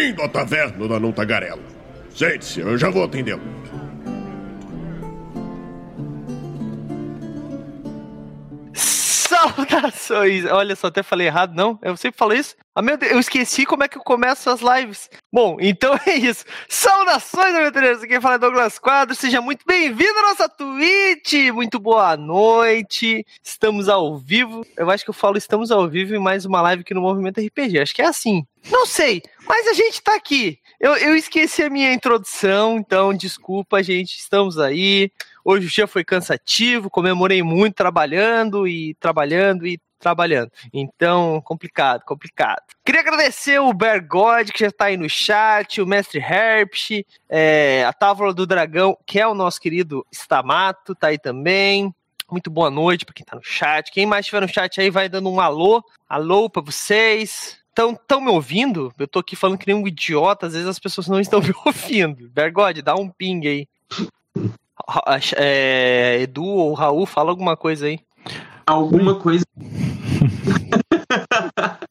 [0.00, 1.60] Bem-vindo à taverna da Não Tagarela.
[2.14, 3.59] Sente-se, eu já vou atendê-lo.
[9.70, 10.44] Saudações!
[10.46, 11.78] Olha só, até falei errado, não?
[11.82, 12.56] Eu sempre falo isso.
[12.74, 15.08] Ah, meu Deus, eu esqueci como é que eu começo as lives.
[15.32, 16.44] Bom, então é isso.
[16.68, 18.04] Saudações, aventureiros!
[18.04, 19.14] Quem fala é Douglas Quadro.
[19.14, 21.52] Seja muito bem-vindo à nossa Twitch!
[21.52, 23.24] Muito boa noite.
[23.42, 24.64] Estamos ao vivo.
[24.76, 27.40] Eu acho que eu falo estamos ao vivo em mais uma live aqui no Movimento
[27.40, 27.78] RPG.
[27.80, 28.44] Acho que é assim.
[28.70, 30.58] Não sei, mas a gente tá aqui.
[30.80, 34.16] Eu, eu esqueci a minha introdução, então desculpa, gente.
[34.16, 35.12] Estamos aí.
[35.44, 40.50] Hoje o dia foi cansativo, comemorei muito trabalhando e trabalhando e trabalhando.
[40.72, 42.62] Então, complicado, complicado.
[42.82, 47.92] Queria agradecer o Bergode, que já tá aí no chat, o Mestre Herpsch, é, a
[47.92, 51.94] Távola do Dragão, que é o nosso querido Stamato, tá aí também.
[52.30, 53.92] Muito boa noite para quem tá no chat.
[53.92, 55.84] Quem mais estiver no chat aí vai dando um alô.
[56.08, 57.59] Alô para vocês.
[57.70, 58.92] Estão tão me ouvindo?
[58.98, 61.52] Eu tô aqui falando que nem um idiota, às vezes as pessoas não estão me
[61.64, 62.28] ouvindo.
[62.30, 63.66] Bergode, dá um ping aí.
[65.36, 68.00] É, Edu ou Raul, fala alguma coisa aí.
[68.66, 69.44] Alguma coisa.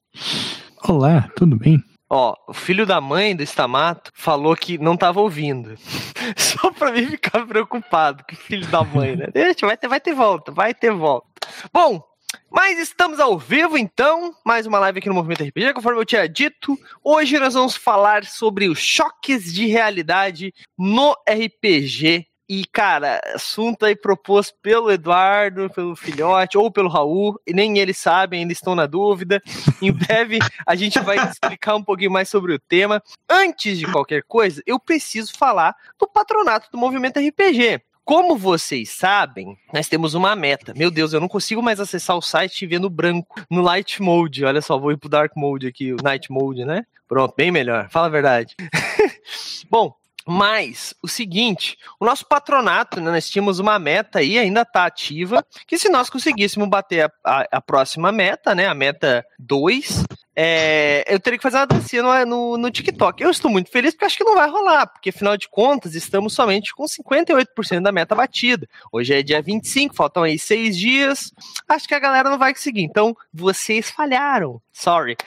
[0.88, 1.82] Olá, tudo bem?
[2.10, 5.76] Ó, o filho da mãe do Stamato falou que não tava ouvindo.
[6.36, 9.28] Só pra mim ficar preocupado com o filho da mãe, né?
[9.32, 11.28] Deixa, vai ter, vai ter volta, vai ter volta.
[11.72, 12.04] Bom,
[12.50, 16.28] mas estamos ao vivo então, mais uma live aqui no Movimento RPG, conforme eu tinha
[16.28, 16.78] dito.
[17.04, 23.96] Hoje nós vamos falar sobre os choques de realidade no RPG e, cara, assunto aí
[23.96, 28.88] proposto pelo Eduardo, pelo filhote, ou pelo Raul, e nem eles sabem, eles estão na
[28.88, 29.40] dúvida.
[29.80, 33.04] Em breve a gente vai explicar um pouquinho mais sobre o tema.
[33.30, 37.82] Antes de qualquer coisa, eu preciso falar do patronato do Movimento RPG.
[38.10, 40.74] Como vocês sabem, nós temos uma meta.
[40.76, 44.02] Meu Deus, eu não consigo mais acessar o site e ver no branco, no Light
[44.02, 44.44] Mode.
[44.44, 46.88] Olha só, vou ir pro Dark Mode aqui, o Night Mode, né?
[47.08, 47.88] Pronto, bem melhor.
[47.92, 48.56] Fala a verdade.
[49.70, 49.94] Bom,
[50.28, 55.46] mas o seguinte, o nosso patronato, né, nós tínhamos uma meta aí, ainda está ativa,
[55.68, 60.06] que se nós conseguíssemos bater a, a, a próxima meta, né, a meta 2,
[60.42, 63.22] é, eu teria que fazer uma dancinha no, no, no, TikTok.
[63.22, 66.34] Eu estou muito feliz porque acho que não vai rolar, porque afinal de contas estamos
[66.34, 68.66] somente com 58% da meta batida.
[68.90, 71.34] Hoje é dia 25, faltam aí seis dias.
[71.68, 72.84] Acho que a galera não vai conseguir.
[72.84, 74.62] Então, vocês falharam.
[74.72, 75.18] Sorry.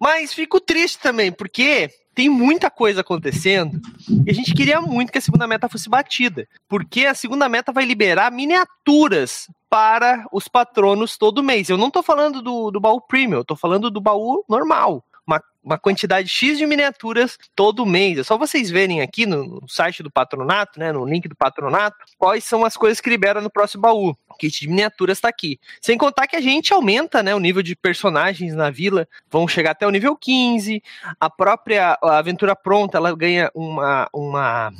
[0.00, 3.80] Mas fico triste também, porque tem muita coisa acontecendo
[4.26, 7.72] e a gente queria muito que a segunda meta fosse batida, porque a segunda meta
[7.72, 11.68] vai liberar miniaturas para os patronos todo mês.
[11.68, 15.42] Eu não estou falando do, do baú premium, eu estou falando do baú normal uma,
[15.62, 18.18] uma quantidade X de miniaturas todo mês.
[18.18, 21.96] É só vocês verem aqui no, no, site do patronato, né, no link do patronato,
[22.18, 24.16] quais são as coisas que libera no próximo baú.
[24.32, 25.58] Kit de miniaturas está aqui.
[25.80, 29.72] Sem contar que a gente aumenta né, o nível de personagens na vila, vão chegar
[29.72, 30.82] até o nível 15.
[31.20, 34.72] A própria aventura pronta, ela ganha uma, uma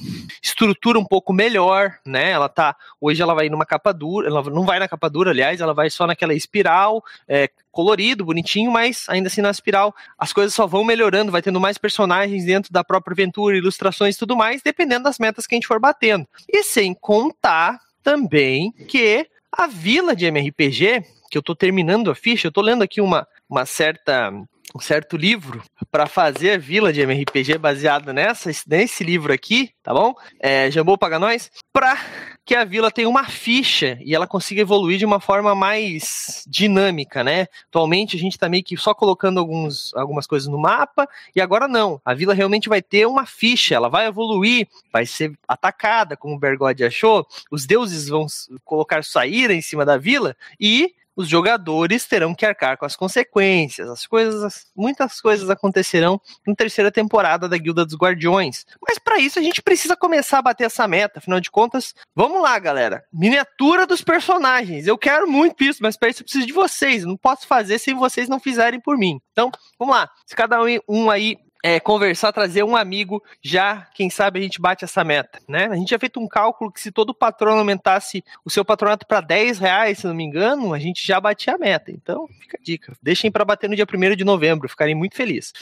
[0.42, 2.30] estrutura um pouco melhor, né?
[2.30, 2.76] Ela tá.
[3.00, 5.90] Hoje ela vai numa capa dura, ela não vai na capa dura, aliás, ela vai
[5.90, 10.84] só naquela espiral, é, colorido, bonitinho, mas ainda assim na espiral as coisas só vão
[10.84, 15.18] melhorando, vai tendo mais personagens dentro da própria aventura, ilustrações e tudo mais, dependendo das
[15.18, 16.26] metas que a gente for batendo.
[16.48, 22.48] E sem contar também que a vila de MRPG, que eu tô terminando a ficha,
[22.48, 24.32] eu tô lendo aqui uma, uma certa
[24.74, 29.92] um certo livro para fazer a vila de MRPG baseado nessa, nesse livro aqui, tá
[29.92, 30.14] bom?
[30.40, 31.98] É, Jambô paga nós, para
[32.44, 37.22] que a vila tenha uma ficha e ela consiga evoluir de uma forma mais dinâmica,
[37.22, 37.46] né?
[37.68, 41.06] Atualmente a gente tá meio que só colocando alguns, algumas coisas no mapa
[41.36, 42.00] e agora não.
[42.04, 46.38] A vila realmente vai ter uma ficha, ela vai evoluir, vai ser atacada, como o
[46.38, 48.26] Bergode achou, os deuses vão
[48.64, 53.88] colocar saíra em cima da vila e os jogadores terão que arcar com as consequências.
[53.88, 58.64] As coisas, muitas coisas acontecerão na terceira temporada da Guilda dos Guardiões.
[58.86, 61.18] Mas para isso a gente precisa começar a bater essa meta.
[61.18, 63.04] Afinal de contas, vamos lá, galera.
[63.12, 64.86] Miniatura dos personagens.
[64.86, 67.04] Eu quero muito isso, mas para isso eu preciso de vocês.
[67.04, 69.20] Não posso fazer sem vocês não fizerem por mim.
[69.32, 70.10] Então, vamos lá.
[70.26, 70.58] Se cada
[70.88, 75.40] um aí é, conversar, trazer um amigo, já, quem sabe, a gente bate essa meta,
[75.48, 75.66] né?
[75.66, 79.20] A gente já feito um cálculo que se todo patrono aumentasse o seu patronato para
[79.20, 81.92] 10 reais, se não me engano, a gente já batia a meta.
[81.92, 82.92] Então, fica a dica.
[83.00, 85.52] Deixem para bater no dia 1 de novembro, ficarem muito felizes.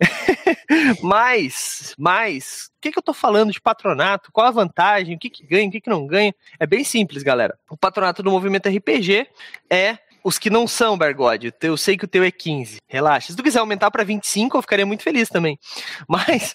[1.02, 4.30] mas, mas, o que, que eu tô falando de patronato?
[4.30, 5.16] Qual a vantagem?
[5.16, 5.68] O que, que ganha?
[5.68, 6.32] O que, que não ganha?
[6.58, 7.58] É bem simples, galera.
[7.68, 9.26] O patronato do movimento RPG
[9.68, 12.78] é os que não são, Bergode, eu sei que o teu é 15.
[12.88, 13.28] Relaxa.
[13.28, 15.58] Se tu quiser aumentar para 25, eu ficaria muito feliz também.
[16.08, 16.54] Mas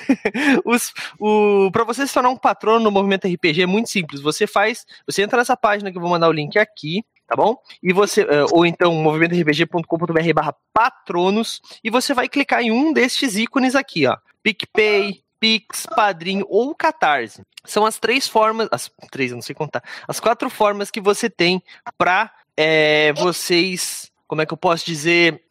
[0.64, 4.20] os, o para você se tornar um patrono no movimento RPG é muito simples.
[4.20, 7.56] Você faz, você entra nessa página que eu vou mandar o link aqui, tá bom?
[7.82, 13.36] E você, uh, ou então movimentorpg.com.br barra patronos, e você vai clicar em um destes
[13.36, 14.16] ícones aqui, ó.
[14.42, 17.42] PicPay, Pix, Padrinho ou Catarse.
[17.64, 21.30] São as três formas, as três, eu não sei contar, as quatro formas que você
[21.30, 21.62] tem
[21.96, 22.32] para
[22.62, 25.42] é, vocês, como é que eu posso dizer,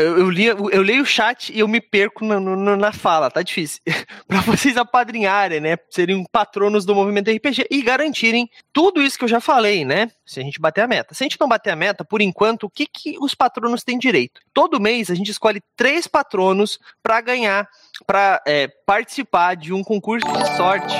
[0.00, 3.42] eu, li, eu leio o chat e eu me perco na, na, na fala, tá
[3.42, 3.80] difícil.
[4.26, 5.76] para vocês apadrinharem, né?
[5.90, 10.10] Serem patronos do movimento RPG e garantirem tudo isso que eu já falei, né?
[10.24, 11.14] Se a gente bater a meta.
[11.14, 13.98] Se a gente não bater a meta, por enquanto, o que, que os patronos têm
[13.98, 14.40] direito?
[14.54, 17.68] Todo mês a gente escolhe três patronos para ganhar,
[18.06, 20.94] para é, participar de um concurso de sorte.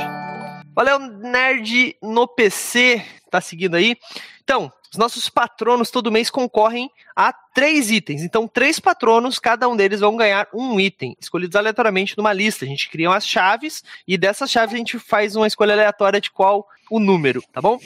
[0.77, 3.97] Valeu, nerd no PC, tá seguindo aí?
[4.45, 8.23] Então, os nossos patronos todo mês concorrem a três itens.
[8.23, 12.67] Então, três patronos, cada um deles vão ganhar um item, escolhidos aleatoriamente numa lista.
[12.67, 16.31] A gente cria umas chaves e dessas chaves a gente faz uma escolha aleatória de
[16.31, 17.79] qual o número, tá bom?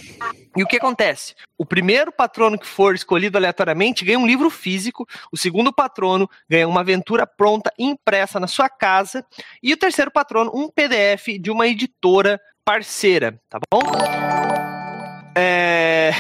[0.57, 1.35] E o que acontece?
[1.57, 6.69] O primeiro patrono que for escolhido aleatoriamente ganha um livro físico, o segundo patrono ganha
[6.69, 9.25] uma aventura pronta impressa na sua casa
[9.63, 12.41] e o terceiro patrono um PDF de uma editora
[12.71, 13.81] parceira, tá bom?
[15.35, 16.13] É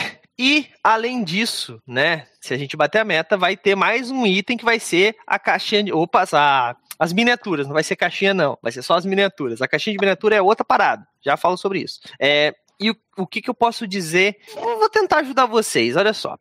[0.43, 4.57] e, além disso, né, se a gente bater a meta, vai ter mais um item
[4.57, 5.93] que vai ser a caixinha de.
[5.93, 8.57] Opa, a, as miniaturas, não vai ser caixinha, não.
[8.63, 9.61] Vai ser só as miniaturas.
[9.61, 11.07] A caixinha de miniatura é outra parada.
[11.23, 12.01] Já falo sobre isso.
[12.19, 14.39] É, e o, o que, que eu posso dizer?
[14.57, 16.39] Eu vou tentar ajudar vocês, olha só.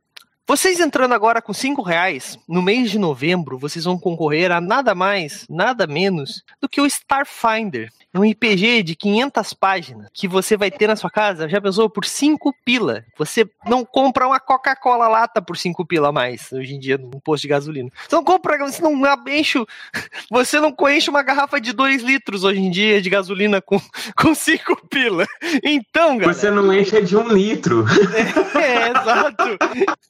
[0.48, 4.96] Vocês entrando agora com cinco reais, no mês de novembro, vocês vão concorrer a nada
[4.96, 7.92] mais, nada menos do que o Starfinder.
[8.12, 11.88] É um RPG de 500 páginas que você vai ter na sua casa, já pensou,
[11.88, 13.06] por 5 pila.
[13.18, 17.20] Você não compra uma Coca-Cola lata por 5 pila a mais, hoje em dia, num
[17.20, 17.92] posto de gasolina.
[18.08, 18.94] Você não compra, você não
[19.28, 19.64] enche,
[20.32, 23.80] você não enche uma garrafa de 2 litros hoje em dia de gasolina com
[24.34, 25.28] 5 pila.
[25.64, 26.34] Então, galera...
[26.34, 27.86] Você não enche de 1 um litro.
[28.56, 29.58] É, é, exato.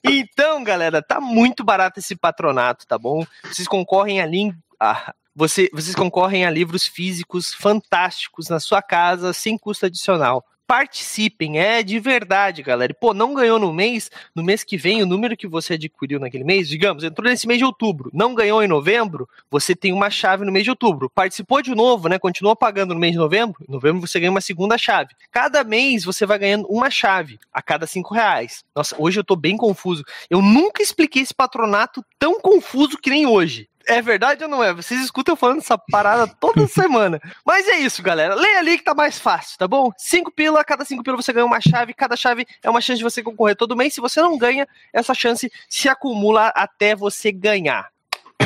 [0.06, 3.26] Então, galera, tá muito barato esse patronato, tá bom?
[3.44, 9.58] Vocês concorrem ali a, você, vocês concorrem a livros físicos fantásticos na sua casa, sem
[9.58, 10.44] custo adicional.
[10.68, 12.92] Participem, é de verdade, galera.
[12.92, 16.20] E, pô, não ganhou no mês, no mês que vem, o número que você adquiriu
[16.20, 20.10] naquele mês, digamos, entrou nesse mês de outubro, não ganhou em novembro, você tem uma
[20.10, 21.10] chave no mês de outubro.
[21.10, 22.20] Participou de novo, né?
[22.20, 25.16] Continuou pagando no mês de novembro, em novembro você ganha uma segunda chave.
[25.32, 28.66] Cada mês você vai ganhando uma chave a cada cinco reais.
[28.76, 30.04] Nossa, hoje eu tô bem confuso.
[30.30, 34.74] Eu nunca expliquei esse patronato tão confuso que nem hoje é verdade ou não é?
[34.74, 37.20] Vocês escutam eu falando essa parada toda semana.
[37.46, 38.36] Mas é isso, galera.
[38.36, 39.92] Leia ali que tá mais fácil, tá bom?
[39.98, 43.04] Cinco pila, cada cinco pila você ganha uma chave, cada chave é uma chance de
[43.04, 43.94] você concorrer todo mês.
[43.94, 47.90] Se você não ganha, essa chance se acumula até você ganhar.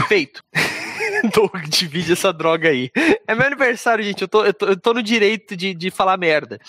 [0.08, 0.44] Feito.
[1.34, 2.90] Doug, divide essa droga aí.
[3.28, 4.22] É meu aniversário, gente.
[4.22, 6.60] Eu tô, eu tô, eu tô no direito de, de falar merda.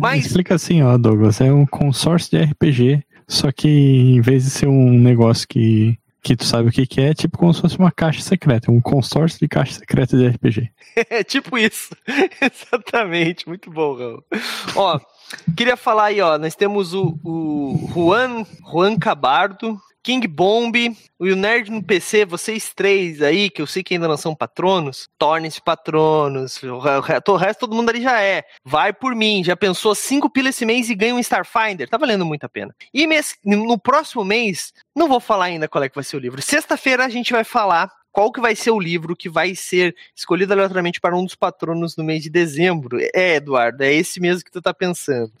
[0.00, 0.26] Mas...
[0.26, 1.40] Explica assim, ó, Douglas.
[1.40, 3.04] É um consórcio de RPG.
[3.28, 7.00] Só que em vez de ser um negócio que que tu sabe o que, que
[7.00, 10.70] é, tipo como se fosse uma caixa secreta, um consórcio de caixa secreta de RPG.
[11.10, 11.96] É tipo isso.
[12.40, 14.24] Exatamente, muito bom, Raul.
[14.76, 15.00] Ó,
[15.56, 20.74] queria falar aí, ó, nós temos o, o Juan, Juan Cabardo, King Bomb,
[21.18, 25.08] o Nerd no PC, vocês três aí, que eu sei que ainda não são patronos,
[25.16, 26.60] tornem-se patronos.
[26.62, 28.42] O resto todo mundo ali já é.
[28.64, 31.88] Vai por mim, já pensou cinco pilas esse mês e ganha um Starfinder.
[31.88, 32.74] Tá valendo muito a pena.
[32.92, 36.20] E mês, no próximo mês, não vou falar ainda qual é que vai ser o
[36.20, 36.42] livro.
[36.42, 40.52] Sexta-feira a gente vai falar qual que vai ser o livro que vai ser escolhido
[40.52, 42.98] aleatoriamente para um dos patronos no mês de dezembro.
[43.14, 45.32] É, Eduardo, é esse mesmo que tu tá pensando.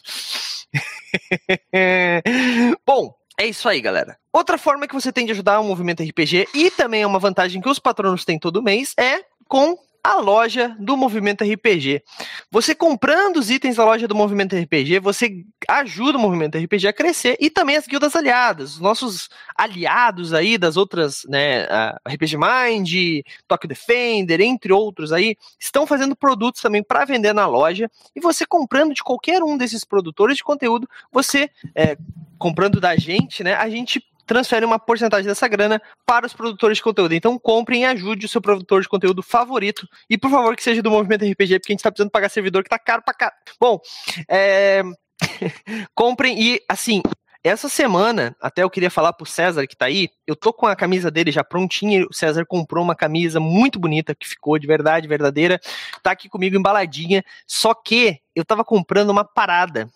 [2.86, 4.16] Bom, é isso aí, galera.
[4.32, 7.60] Outra forma que você tem de ajudar o movimento RPG e também é uma vantagem
[7.60, 12.02] que os patronos têm todo mês é com a loja do Movimento RPG.
[12.50, 16.92] Você comprando os itens da loja do Movimento RPG, você ajuda o Movimento RPG a
[16.92, 21.66] crescer e também as guildas aliadas, os nossos aliados aí das outras, né,
[22.04, 27.88] RPG Mind, Tokyo Defender, entre outros aí, estão fazendo produtos também para vender na loja
[28.16, 31.96] e você comprando de qualquer um desses produtores de conteúdo, você é,
[32.38, 36.82] comprando da gente, né, a gente transfere uma porcentagem dessa grana para os produtores de
[36.82, 37.14] conteúdo.
[37.14, 39.86] Então comprem e ajude o seu produtor de conteúdo favorito.
[40.08, 42.62] E por favor que seja do movimento RPG, porque a gente tá precisando pagar servidor
[42.62, 43.32] que tá caro pra cá.
[43.60, 43.80] Bom,
[44.28, 44.82] é...
[45.94, 47.02] comprem e assim.
[47.44, 50.76] Essa semana, até eu queria falar pro César que tá aí, eu tô com a
[50.76, 52.06] camisa dele já prontinha.
[52.08, 55.60] O César comprou uma camisa muito bonita que ficou de verdade, verdadeira.
[56.04, 57.24] Tá aqui comigo embaladinha.
[57.44, 59.90] Só que eu tava comprando uma parada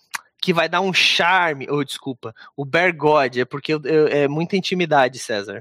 [0.47, 4.07] que vai dar um charme, ou oh, desculpa, o Bear God, é porque eu, eu,
[4.07, 5.61] é muita intimidade, César.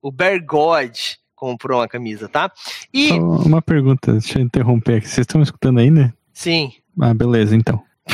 [0.00, 0.96] O Bear God
[1.36, 2.50] comprou uma camisa, tá?
[2.94, 5.06] E Só uma pergunta, deixa eu interromper aqui.
[5.06, 6.14] Vocês estão escutando aí, né?
[6.32, 6.72] Sim.
[6.98, 7.82] Ah, beleza, então.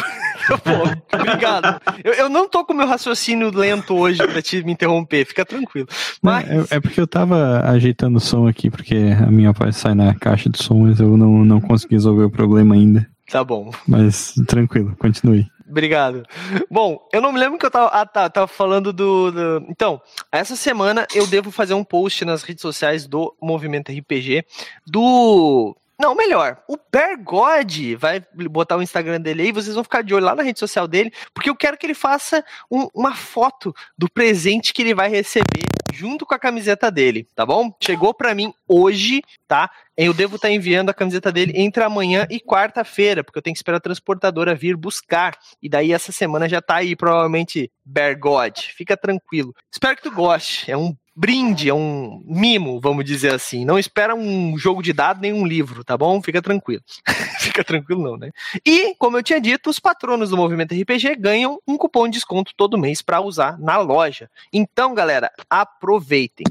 [0.65, 1.81] Pô, Obrigado.
[2.03, 5.87] Eu, eu, não tô com meu raciocínio lento hoje pra te me interromper, fica tranquilo.
[6.21, 6.51] Mas...
[6.51, 10.17] É, é, porque eu tava ajeitando o som aqui, porque a minha voz sai na
[10.17, 13.09] caixa de som, mas eu não, não consegui resolver o problema ainda.
[13.31, 13.71] Tá bom.
[13.87, 15.47] Mas tranquilo, continue.
[15.79, 16.25] Obrigado.
[16.69, 17.87] Bom, eu não me lembro que eu tava.
[17.87, 18.29] Ah, tá.
[18.29, 23.07] Tava falando do, do, Então, essa semana eu devo fazer um post nas redes sociais
[23.07, 24.45] do Movimento RPG
[24.85, 26.63] do não, melhor.
[26.69, 30.45] O Bergode vai botar o Instagram dele aí, vocês vão ficar de olho lá na
[30.45, 34.83] rede social dele, porque eu quero que ele faça um, uma foto do presente que
[34.83, 37.75] ele vai receber junto com a camiseta dele, tá bom?
[37.83, 39.69] Chegou para mim hoje, tá?
[39.97, 43.55] Eu devo estar tá enviando a camiseta dele entre amanhã e quarta-feira, porque eu tenho
[43.55, 45.37] que esperar a transportadora vir buscar.
[45.61, 48.73] E daí essa semana já tá aí, provavelmente, Bergode.
[48.77, 49.53] Fica tranquilo.
[49.73, 50.71] Espero que tu goste.
[50.71, 53.65] É um brinde, é um mimo, vamos dizer assim.
[53.65, 56.23] Não espera um jogo de dado nem um livro, tá bom?
[56.23, 56.81] Fica tranquilo.
[57.41, 58.31] Fica tranquilo não, né?
[58.65, 62.53] E, como eu tinha dito, os patronos do Movimento RPG ganham um cupom de desconto
[62.57, 64.31] todo mês para usar na loja.
[64.53, 66.47] Então, galera, aproveitem.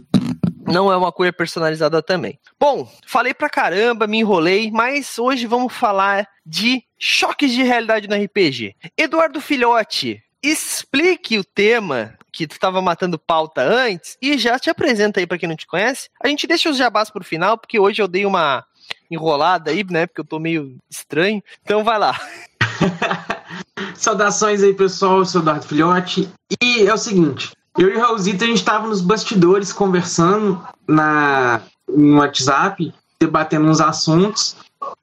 [0.65, 2.37] Não é uma coisa personalizada também.
[2.59, 8.21] Bom, falei pra caramba, me enrolei, mas hoje vamos falar de choques de realidade no
[8.21, 8.75] RPG.
[8.97, 15.19] Eduardo Filhote, explique o tema que tu estava matando pauta antes e já te apresenta
[15.19, 16.07] aí para quem não te conhece.
[16.23, 18.63] A gente deixa os jabás pro final, porque hoje eu dei uma
[19.09, 20.05] enrolada aí, né?
[20.05, 21.41] Porque eu tô meio estranho.
[21.63, 22.15] Então vai lá.
[23.95, 25.17] Saudações aí, pessoal.
[25.17, 26.29] Eu sou o Eduardo Filhote.
[26.61, 31.61] E é o seguinte: eu e o Raulzito, a gente tava nos bastidores conversando na,
[31.89, 34.55] no WhatsApp, debatendo uns assuntos.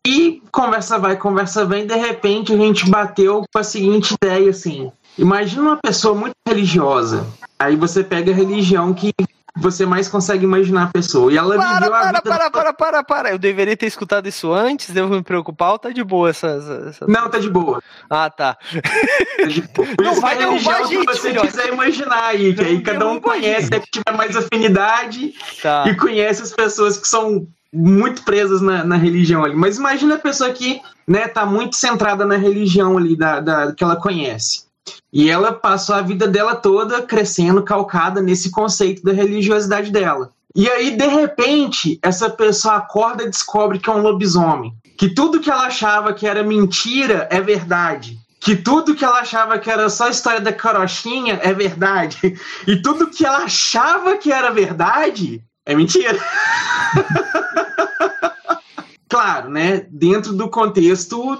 [0.06, 4.92] E conversa vai, conversa vem, de repente a gente bateu com a seguinte ideia assim:
[5.18, 7.26] Imagina uma pessoa muito religiosa.
[7.58, 9.12] Aí você pega a religião que
[9.56, 11.32] você mais consegue imaginar a pessoa.
[11.32, 12.22] E ela para, viveu para, a vida.
[12.22, 13.30] Para, para, para, para.
[13.30, 16.48] Eu deveria ter escutado isso antes, devo me preocupar ou tá de boa essa.
[16.88, 17.06] essa...
[17.06, 17.80] Não, tá de boa.
[18.10, 18.56] Ah, tá.
[19.36, 19.88] tá de boa.
[20.02, 23.20] Não vai derrubar a gente, que você quiser imaginar aí, que não aí cada um
[23.20, 25.84] conhece a que tiver mais afinidade tá.
[25.86, 29.54] e conhece as pessoas que são muito presas na, na, religião ali.
[29.54, 33.82] Mas imagina a pessoa que né, tá muito centrada na religião ali da, da, que
[33.82, 34.64] ela conhece.
[35.12, 40.30] E ela passou a vida dela toda crescendo, calcada nesse conceito da religiosidade dela.
[40.56, 44.72] E aí, de repente, essa pessoa acorda e descobre que é um lobisomem.
[44.96, 48.18] Que tudo que ela achava que era mentira é verdade.
[48.40, 52.38] Que tudo que ela achava que era só história da carochinha é verdade.
[52.68, 56.18] E tudo que ela achava que era verdade é mentira.
[59.08, 59.86] claro, né?
[59.90, 61.38] Dentro do contexto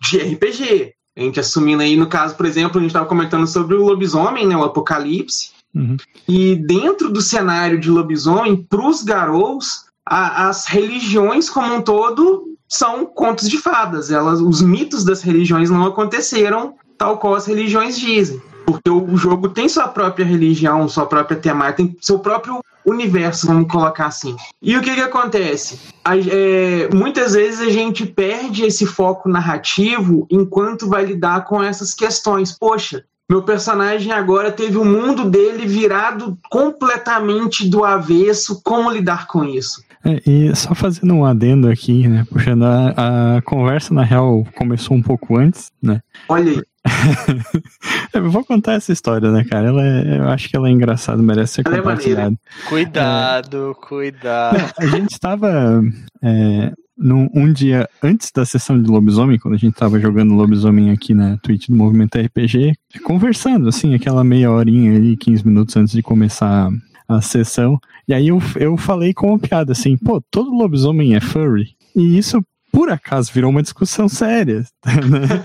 [0.00, 0.94] de RPG.
[1.16, 4.46] A gente assumindo aí, no caso, por exemplo, a gente estava comentando sobre o lobisomem,
[4.46, 5.50] né, o apocalipse.
[5.74, 5.96] Uhum.
[6.28, 13.04] E dentro do cenário de lobisomem, para os garous, as religiões como um todo são
[13.04, 14.10] contos de fadas.
[14.10, 18.40] Elas, os mitos das religiões não aconteceram tal qual as religiões dizem.
[18.64, 23.70] Porque o jogo tem sua própria religião, sua própria temática, tem seu próprio universo, vamos
[23.70, 24.36] colocar assim.
[24.60, 25.78] E o que, que acontece?
[26.04, 31.94] A, é, muitas vezes a gente perde esse foco narrativo enquanto vai lidar com essas
[31.94, 32.52] questões.
[32.52, 38.60] Poxa, meu personagem agora teve o mundo dele virado completamente do avesso.
[38.62, 39.82] Como lidar com isso?
[40.04, 42.26] É, e só fazendo um adendo aqui, né?
[42.28, 46.00] Puxando a, a conversa, na real, começou um pouco antes, né?
[46.28, 46.62] Olha aí.
[48.12, 49.68] eu vou contar essa história, né, cara?
[49.68, 52.36] Ela é, eu acho que ela é engraçada, merece ser é compartilhada.
[52.68, 53.86] Cuidado, é...
[53.86, 54.74] cuidado.
[54.78, 55.82] A gente estava
[56.22, 60.90] é, num, um dia antes da sessão de lobisomem, quando a gente estava jogando lobisomem
[60.90, 62.74] aqui na Twitch do Movimento RPG,
[63.04, 66.68] conversando, assim, aquela meia horinha ali, 15 minutos antes de começar
[67.08, 67.78] a sessão.
[68.08, 71.76] E aí eu, eu falei com uma piada assim, pô, todo lobisomem é furry.
[71.94, 74.64] E isso por acaso virou uma discussão séria.
[74.84, 75.44] Né?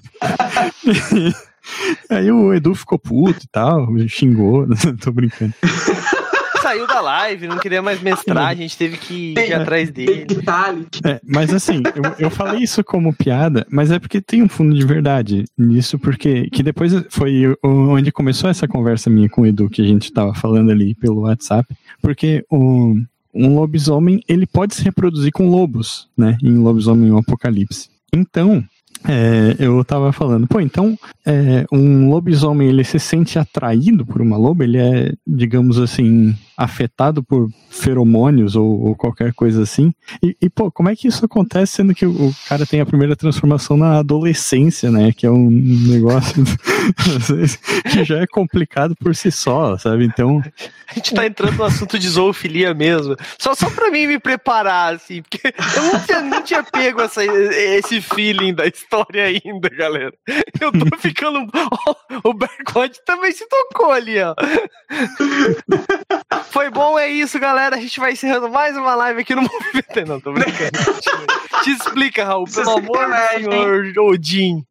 [2.10, 4.66] Aí o Edu ficou puto e tal, xingou,
[5.02, 5.54] tô brincando.
[6.62, 10.26] Saiu da live, não queria mais mestrar, a gente teve que ir atrás dele.
[11.06, 14.76] É, mas assim, eu, eu, falei isso como piada, mas é porque tem um fundo
[14.76, 19.70] de verdade nisso, porque que depois foi onde começou essa conversa minha com o Edu,
[19.70, 21.68] que a gente tava falando ali pelo WhatsApp,
[22.02, 22.96] porque o
[23.38, 26.38] um lobisomem ele pode se reproduzir com lobos, né?
[26.44, 27.90] Em lobisomem o apocalipse.
[28.14, 28.64] Então,
[29.06, 34.38] é, eu tava falando, pô, então é, um lobisomem ele se sente atraído por uma
[34.38, 39.94] loba, ele é, digamos assim, afetado por feromônios ou, ou qualquer coisa assim.
[40.24, 42.86] E, e, pô, como é que isso acontece sendo que o, o, cara tem a
[42.86, 45.12] primeira transformação na adolescência, né?
[45.12, 46.44] Que é um negócio
[47.92, 50.06] que já é complicado por si só, sabe?
[50.06, 50.42] Então.
[50.90, 53.16] A gente tá entrando no assunto de zoofilia mesmo.
[53.38, 57.24] Só, só pra mim me preparar, assim, porque eu não tinha, não tinha pego essa,
[57.24, 60.14] esse feeling da história ainda, galera.
[60.60, 61.48] Eu tô ficando.
[62.24, 64.36] O Bercode também se tocou ali, ó.
[66.52, 67.76] Foi bom, é isso, galera.
[67.76, 70.06] A gente vai encerrando mais uma live aqui no Movimento.
[70.08, 70.72] Não, tô brincando.
[71.64, 74.66] Te explica, Raul, pelo amor do senhor Odin.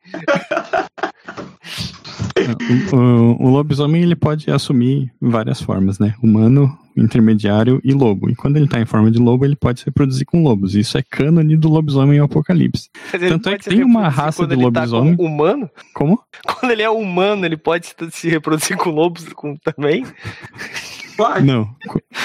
[2.92, 6.14] O, o, lobisomem ele pode assumir várias formas, né?
[6.22, 8.28] Humano, intermediário e lobo.
[8.28, 10.74] E quando ele tá em forma de lobo, ele pode se reproduzir com lobos.
[10.74, 12.90] Isso é cânone do lobisomem Apocalipse.
[13.10, 15.16] Tanto é que tem uma raça de lobisomem.
[15.16, 15.70] Tá humano?
[15.94, 16.22] Como?
[16.46, 20.04] Quando ele é humano, ele pode se reproduzir com lobos com, também?
[21.16, 21.46] Pode.
[21.46, 21.68] Não.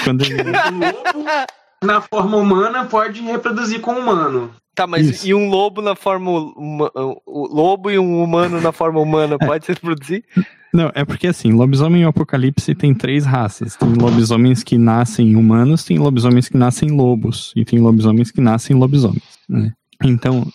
[0.04, 0.42] Quando ele...
[0.42, 1.24] lobo,
[1.82, 4.50] na forma humana, pode reproduzir com humano.
[4.74, 5.28] Tá, mas Isso.
[5.28, 9.72] e um lobo na forma o lobo e um humano na forma humana pode se
[9.72, 10.24] reproduzir?
[10.72, 13.76] Não, é porque assim, lobisomem e apocalipse tem três raças.
[13.76, 18.74] Tem lobisomens que nascem humanos, tem lobisomens que nascem lobos e tem lobisomens que nascem
[18.74, 19.72] lobisomens, né?
[20.02, 20.46] Então,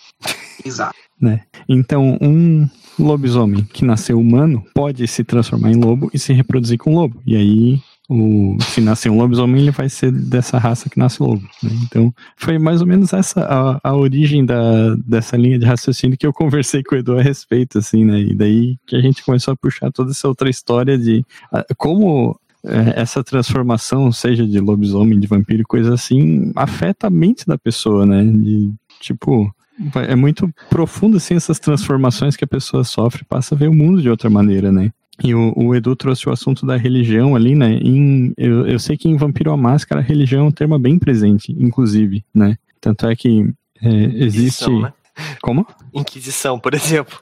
[0.65, 0.95] exato.
[1.21, 1.41] Né?
[1.69, 6.95] Então, um lobisomem que nasceu humano pode se transformar em lobo e se reproduzir com
[6.95, 7.21] lobo.
[7.25, 7.79] E aí
[8.09, 11.41] o, se nascer um lobisomem, ele vai ser dessa raça que nasce lobo.
[11.61, 11.71] Né?
[11.83, 16.25] Então, foi mais ou menos essa a, a origem da, dessa linha de raciocínio que
[16.25, 18.19] eu conversei com o Edu a respeito, assim, né?
[18.21, 22.39] E daí que a gente começou a puxar toda essa outra história de a, como
[22.63, 28.05] é, essa transformação, seja de lobisomem, de vampiro, coisa assim, afeta a mente da pessoa,
[28.05, 28.23] né?
[28.23, 28.71] De,
[29.01, 29.53] tipo,
[29.95, 34.01] é muito profundo, assim, essas transformações que a pessoa sofre, passa a ver o mundo
[34.01, 34.91] de outra maneira, né?
[35.23, 37.73] E o, o, Edu trouxe o assunto da religião ali, né?
[37.73, 40.99] Em, eu, eu sei que em Vampiro à Máscara a religião é um tema bem
[40.99, 42.57] presente, inclusive, né?
[42.79, 43.89] Tanto é que é,
[44.23, 44.69] existe.
[44.69, 44.93] Né?
[45.41, 45.65] Como?
[45.93, 47.17] Inquisição, por exemplo.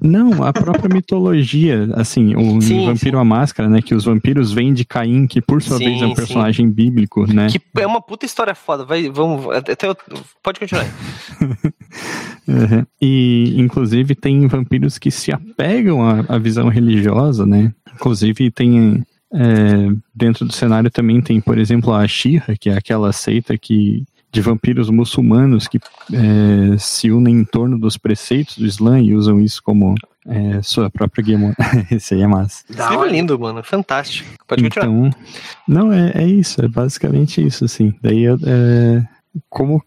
[0.00, 3.20] Não, a própria mitologia, assim, o sim, Vampiro sim.
[3.20, 3.82] à Máscara, né?
[3.82, 7.26] Que os vampiros vêm de Caim, que por sua sim, vez é um personagem bíblico,
[7.32, 7.48] né?
[7.48, 8.84] Que é uma puta história foda.
[8.84, 9.96] Vai, vamos, até eu,
[10.42, 10.86] pode continuar.
[12.46, 12.86] uhum.
[13.00, 17.72] E, inclusive, tem vampiros que se apegam à, à visão religiosa, né?
[17.94, 23.12] Inclusive, tem é, dentro do cenário também tem, por exemplo, a Shira, que é aquela
[23.12, 24.04] seita que
[24.34, 25.78] de vampiros muçulmanos que
[26.12, 29.94] é, se unem em torno dos preceitos do Islã e usam isso como
[30.26, 31.38] é, sua própria guia.
[31.88, 32.64] Esse aí é massa.
[32.68, 33.62] Filme lindo, mano.
[33.62, 34.28] Fantástico.
[34.48, 34.88] Pode continuar.
[34.88, 35.10] Então,
[35.68, 36.60] não, é, é isso.
[36.64, 37.94] É basicamente isso, assim.
[38.02, 39.02] Daí, é,
[39.48, 39.80] como,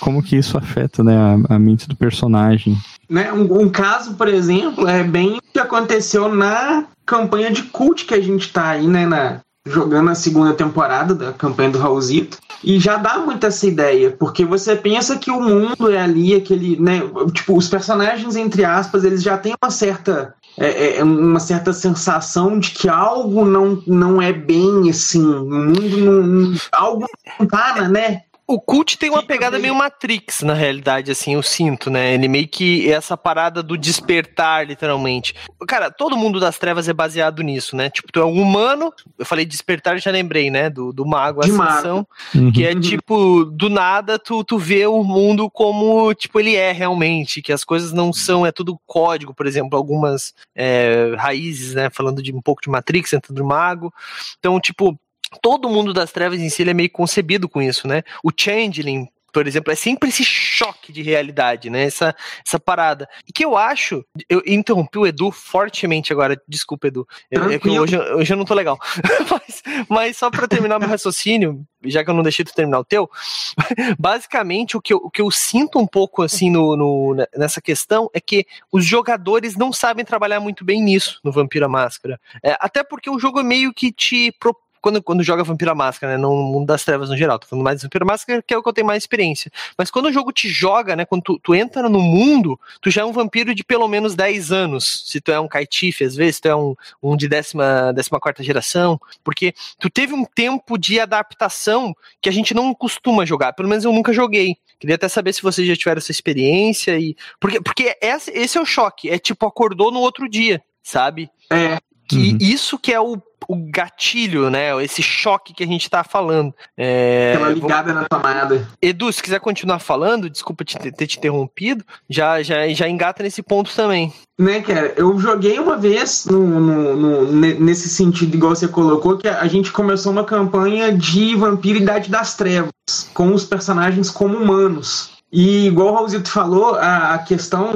[0.00, 2.76] como que isso afeta né, a, a mente do personagem.
[3.08, 8.04] Né, um, um, caso, por exemplo, é bem o que aconteceu na campanha de cult
[8.04, 12.38] que a gente tá aí, né, na, jogando a segunda temporada da campanha do Raulzito.
[12.62, 16.78] E já dá muito essa ideia, porque você pensa que o mundo é ali aquele,
[16.78, 17.00] né?
[17.32, 20.34] Tipo, os personagens, entre aspas, eles já têm uma certa.
[20.58, 25.44] É, é, é uma certa sensação de que algo não, não é bem assim, o
[25.44, 26.54] mundo não.
[26.72, 27.06] algo
[27.38, 28.22] não tá, né?
[28.50, 32.14] O Cult tem uma pegada meio Matrix, na realidade, assim, eu sinto, né?
[32.14, 35.36] Ele meio que essa parada do despertar, literalmente.
[35.68, 37.88] Cara, todo mundo das trevas é baseado nisso, né?
[37.88, 40.68] Tipo, tu é um humano, eu falei despertar, já lembrei, né?
[40.68, 42.50] Do, do mago de Ascensão, uhum.
[42.50, 47.40] que é tipo, do nada tu, tu vê o mundo como, tipo, ele é realmente,
[47.40, 51.88] que as coisas não são, é tudo código, por exemplo, algumas é, raízes, né?
[51.88, 53.94] Falando de um pouco de Matrix dentro do mago.
[54.40, 54.98] Então, tipo,
[55.42, 58.02] todo mundo das trevas em si é meio concebido com isso, né?
[58.22, 61.84] O Changeling, por exemplo, é sempre esse choque de realidade, né?
[61.84, 62.14] Essa,
[62.44, 63.08] essa parada.
[63.26, 64.04] E que eu acho.
[64.28, 67.06] Eu interrompi o Edu fortemente agora, desculpa, Edu.
[67.30, 68.78] É, que hoje, hoje eu não tô legal.
[69.30, 72.84] mas, mas só para terminar meu raciocínio, já que eu não deixei tu terminar o
[72.84, 73.08] teu,
[73.98, 78.10] basicamente o que eu, o que eu sinto um pouco assim no, no, nessa questão
[78.12, 82.20] é que os jogadores não sabem trabalhar muito bem nisso no Vampira Máscara.
[82.42, 86.14] É, até porque o jogo é meio que te propõe quando, quando joga Vampira Máscara,
[86.14, 86.18] né?
[86.18, 87.38] No mundo das trevas no geral.
[87.38, 89.50] Tô falando mais de Vampira Máscara, que é o que eu tenho mais experiência.
[89.76, 91.04] Mas quando o jogo te joga, né?
[91.04, 94.52] Quando tu, tu entra no mundo, tu já é um vampiro de pelo menos 10
[94.52, 95.04] anos.
[95.06, 98.42] Se tu é um Kaitife, às vezes, tu é um, um de décima, décima quarta
[98.42, 99.00] geração.
[99.22, 103.52] Porque tu teve um tempo de adaptação que a gente não costuma jogar.
[103.52, 104.56] Pelo menos eu nunca joguei.
[104.78, 106.98] Queria até saber se vocês já tiveram essa experiência.
[106.98, 109.10] e Porque, porque esse, esse é o choque.
[109.10, 111.30] É tipo, acordou no outro dia, sabe?
[111.50, 111.78] É.
[112.08, 112.38] Que uhum.
[112.40, 114.70] isso que é o o gatilho, né?
[114.82, 116.54] Esse choque que a gente tá falando.
[116.76, 118.02] É, Aquela ligada vou...
[118.02, 118.68] na tomada.
[118.80, 123.42] Edu, se quiser continuar falando, desculpa te, ter te interrompido, já, já, já engata nesse
[123.42, 124.12] ponto também.
[124.38, 129.28] Né, cara, eu joguei uma vez no, no, no, nesse sentido, igual você colocou, que
[129.28, 132.70] a gente começou uma campanha de Vampiro Idade das Trevas,
[133.12, 135.10] com os personagens como humanos.
[135.32, 137.70] E igual o Raulzito falou, a, a questão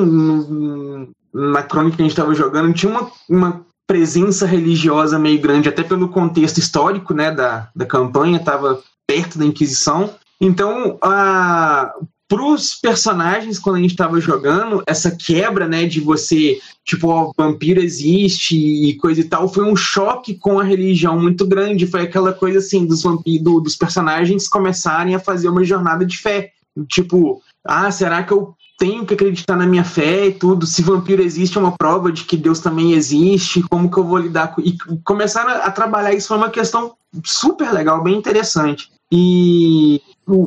[1.35, 5.83] na crônica que a gente estava jogando, tinha uma, uma presença religiosa meio grande, até
[5.83, 10.15] pelo contexto histórico né, da, da campanha, estava perto da Inquisição.
[10.41, 11.93] Então, para
[12.31, 17.81] os personagens, quando a gente estava jogando, essa quebra, né, de você, tipo, o vampiro
[17.81, 21.87] existe e coisa e tal, foi um choque com a religião muito grande.
[21.87, 26.51] Foi aquela coisa, assim, dos vampiros, dos personagens começarem a fazer uma jornada de fé.
[26.89, 30.67] Tipo, ah, será que eu tenho que acreditar na minha fé e tudo?
[30.67, 33.63] Se vampiro existe, é uma prova de que Deus também existe.
[33.71, 34.61] Como que eu vou lidar com.
[34.61, 38.91] E começaram a, trabalhar isso foi uma questão super legal, bem interessante.
[39.13, 40.01] E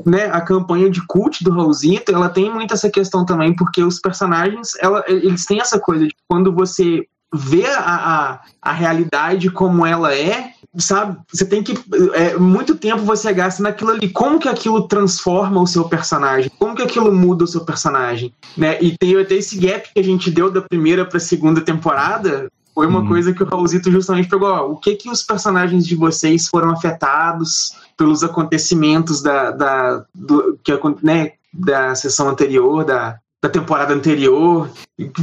[0.05, 3.99] né, a campanha de cult do Raulzito, ela tem muito essa questão também, porque os
[3.99, 9.85] personagens, ela, eles têm essa coisa de quando você vê a, a, a realidade como
[9.85, 11.17] ela é, sabe?
[11.31, 11.77] Você tem que.
[12.13, 14.09] É, muito tempo você gasta naquilo ali.
[14.09, 16.51] Como que aquilo transforma o seu personagem?
[16.57, 18.33] Como que aquilo muda o seu personagem?
[18.55, 18.77] Né?
[18.81, 22.49] E tem até esse gap que a gente deu da primeira para a segunda temporada.
[22.73, 23.07] Foi uma hum.
[23.07, 24.49] coisa que o Raulzito justamente pegou.
[24.49, 30.59] Ó, o que que os personagens de vocês foram afetados pelos acontecimentos da, da, do,
[30.63, 34.69] que, né, da sessão anterior, da, da temporada anterior.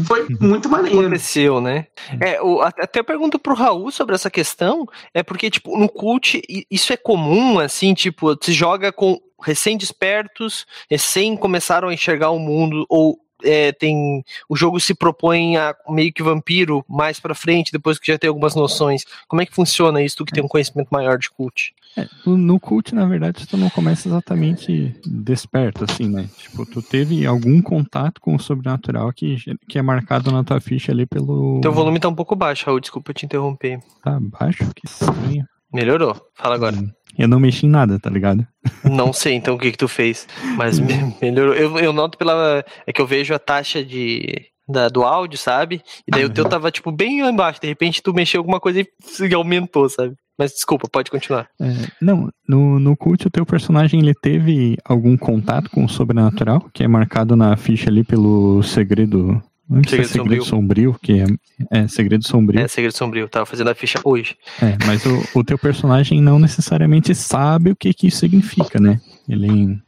[0.07, 0.37] Foi uhum.
[0.41, 1.01] muito maneiro.
[1.01, 1.87] Aconteceu, né?
[2.21, 6.43] É, o, até eu pergunto pro Raul sobre essa questão, é porque, tipo, no cult,
[6.71, 12.87] isso é comum, assim, tipo, se joga com recém-despertos, recém começaram a enxergar o mundo,
[12.89, 17.99] ou é, tem o jogo se propõe a meio que vampiro mais para frente, depois
[17.99, 19.05] que já tem algumas noções.
[19.27, 21.75] Como é que funciona isso, tu que tem um conhecimento maior de cult?
[21.97, 26.29] É, no cult, na verdade, tu não começa exatamente desperto, assim, né?
[26.37, 29.37] Tipo, tu teve algum contato com o sobrenatural que,
[29.69, 31.61] que é marcado na tua ficha ali pelo.
[31.61, 33.79] Teu volume tá um pouco baixo, Raul, desculpa te interromper.
[34.03, 34.65] Tá baixo?
[34.75, 35.47] Que estranho.
[35.73, 36.17] Melhorou.
[36.35, 36.77] Fala agora.
[36.77, 36.91] Hum.
[37.19, 38.47] Eu não mexi em nada, tá ligado?
[38.85, 40.81] Não sei então o que que tu fez, mas
[41.21, 41.55] melhorou.
[41.55, 42.65] Eu, eu noto pela.
[42.87, 44.47] É que eu vejo a taxa de.
[44.67, 45.83] Da, do áudio, sabe?
[46.09, 47.61] E daí o teu tava, tipo, bem lá embaixo.
[47.61, 48.87] De repente tu mexeu alguma coisa e
[49.35, 50.15] aumentou, sabe?
[50.39, 51.49] Mas desculpa, pode continuar.
[51.61, 51.67] É,
[52.01, 56.83] não, no, no cult o teu personagem ele teve algum contato com o sobrenatural, que
[56.83, 60.45] é marcado na ficha ali pelo segredo Segredo, é segredo sombrio.
[60.45, 60.99] sombrio.
[61.03, 62.61] que é, é Segredo Sombrio.
[62.61, 64.37] É, Segredo Sombrio, tava fazendo a ficha hoje.
[64.61, 69.01] É, mas o, o teu personagem não necessariamente sabe o que que isso significa, né?
[69.29, 69.79] Ele...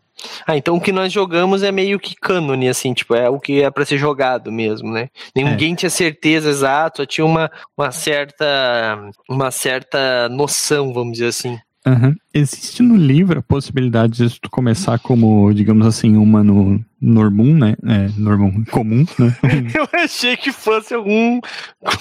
[0.46, 3.62] Ah, então o que nós jogamos é meio que cânone, assim, tipo, é o que
[3.62, 5.10] é para ser jogado mesmo, né?
[5.34, 5.76] Ninguém é.
[5.76, 11.58] tinha certeza exata, tinha uma, uma certa uma certa noção, vamos dizer assim.
[11.86, 12.16] Uhum.
[12.34, 17.76] Existe no livro a possibilidade de tu começar como, digamos assim, humano normum, né?
[17.84, 19.36] É, normum, comum, né?
[19.72, 21.40] eu achei que fosse algum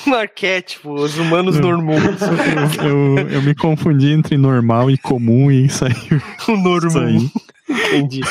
[0.08, 2.20] um arquétipo, os humanos normuns.
[2.82, 6.22] Eu, eu, eu, me confundi entre normal e comum e saiu.
[6.48, 7.30] O normum.
[7.70, 8.22] Entendi.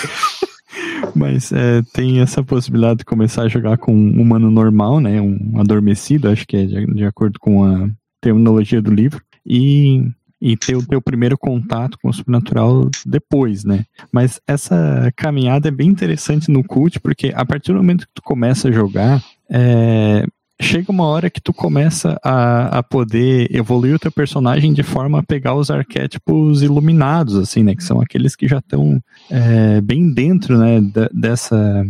[1.15, 5.21] Mas é, tem essa possibilidade de começar a jogar com um humano normal, né?
[5.21, 7.89] Um adormecido, acho que é de, de acordo com a
[8.21, 9.23] terminologia do livro.
[9.47, 10.03] E
[10.45, 13.87] e ter o teu primeiro contato com o sobrenatural depois, né?
[14.13, 18.23] Mas essa caminhada é bem interessante no cult, porque a partir do momento que tu
[18.23, 20.27] começa a jogar, é,
[20.61, 25.21] chega uma hora que tu começa a, a poder evoluir o teu personagem de forma
[25.21, 27.75] a pegar os arquétipos iluminados, assim, né?
[27.75, 30.79] Que são aqueles que já estão é, bem dentro, né?
[31.11, 31.87] dessa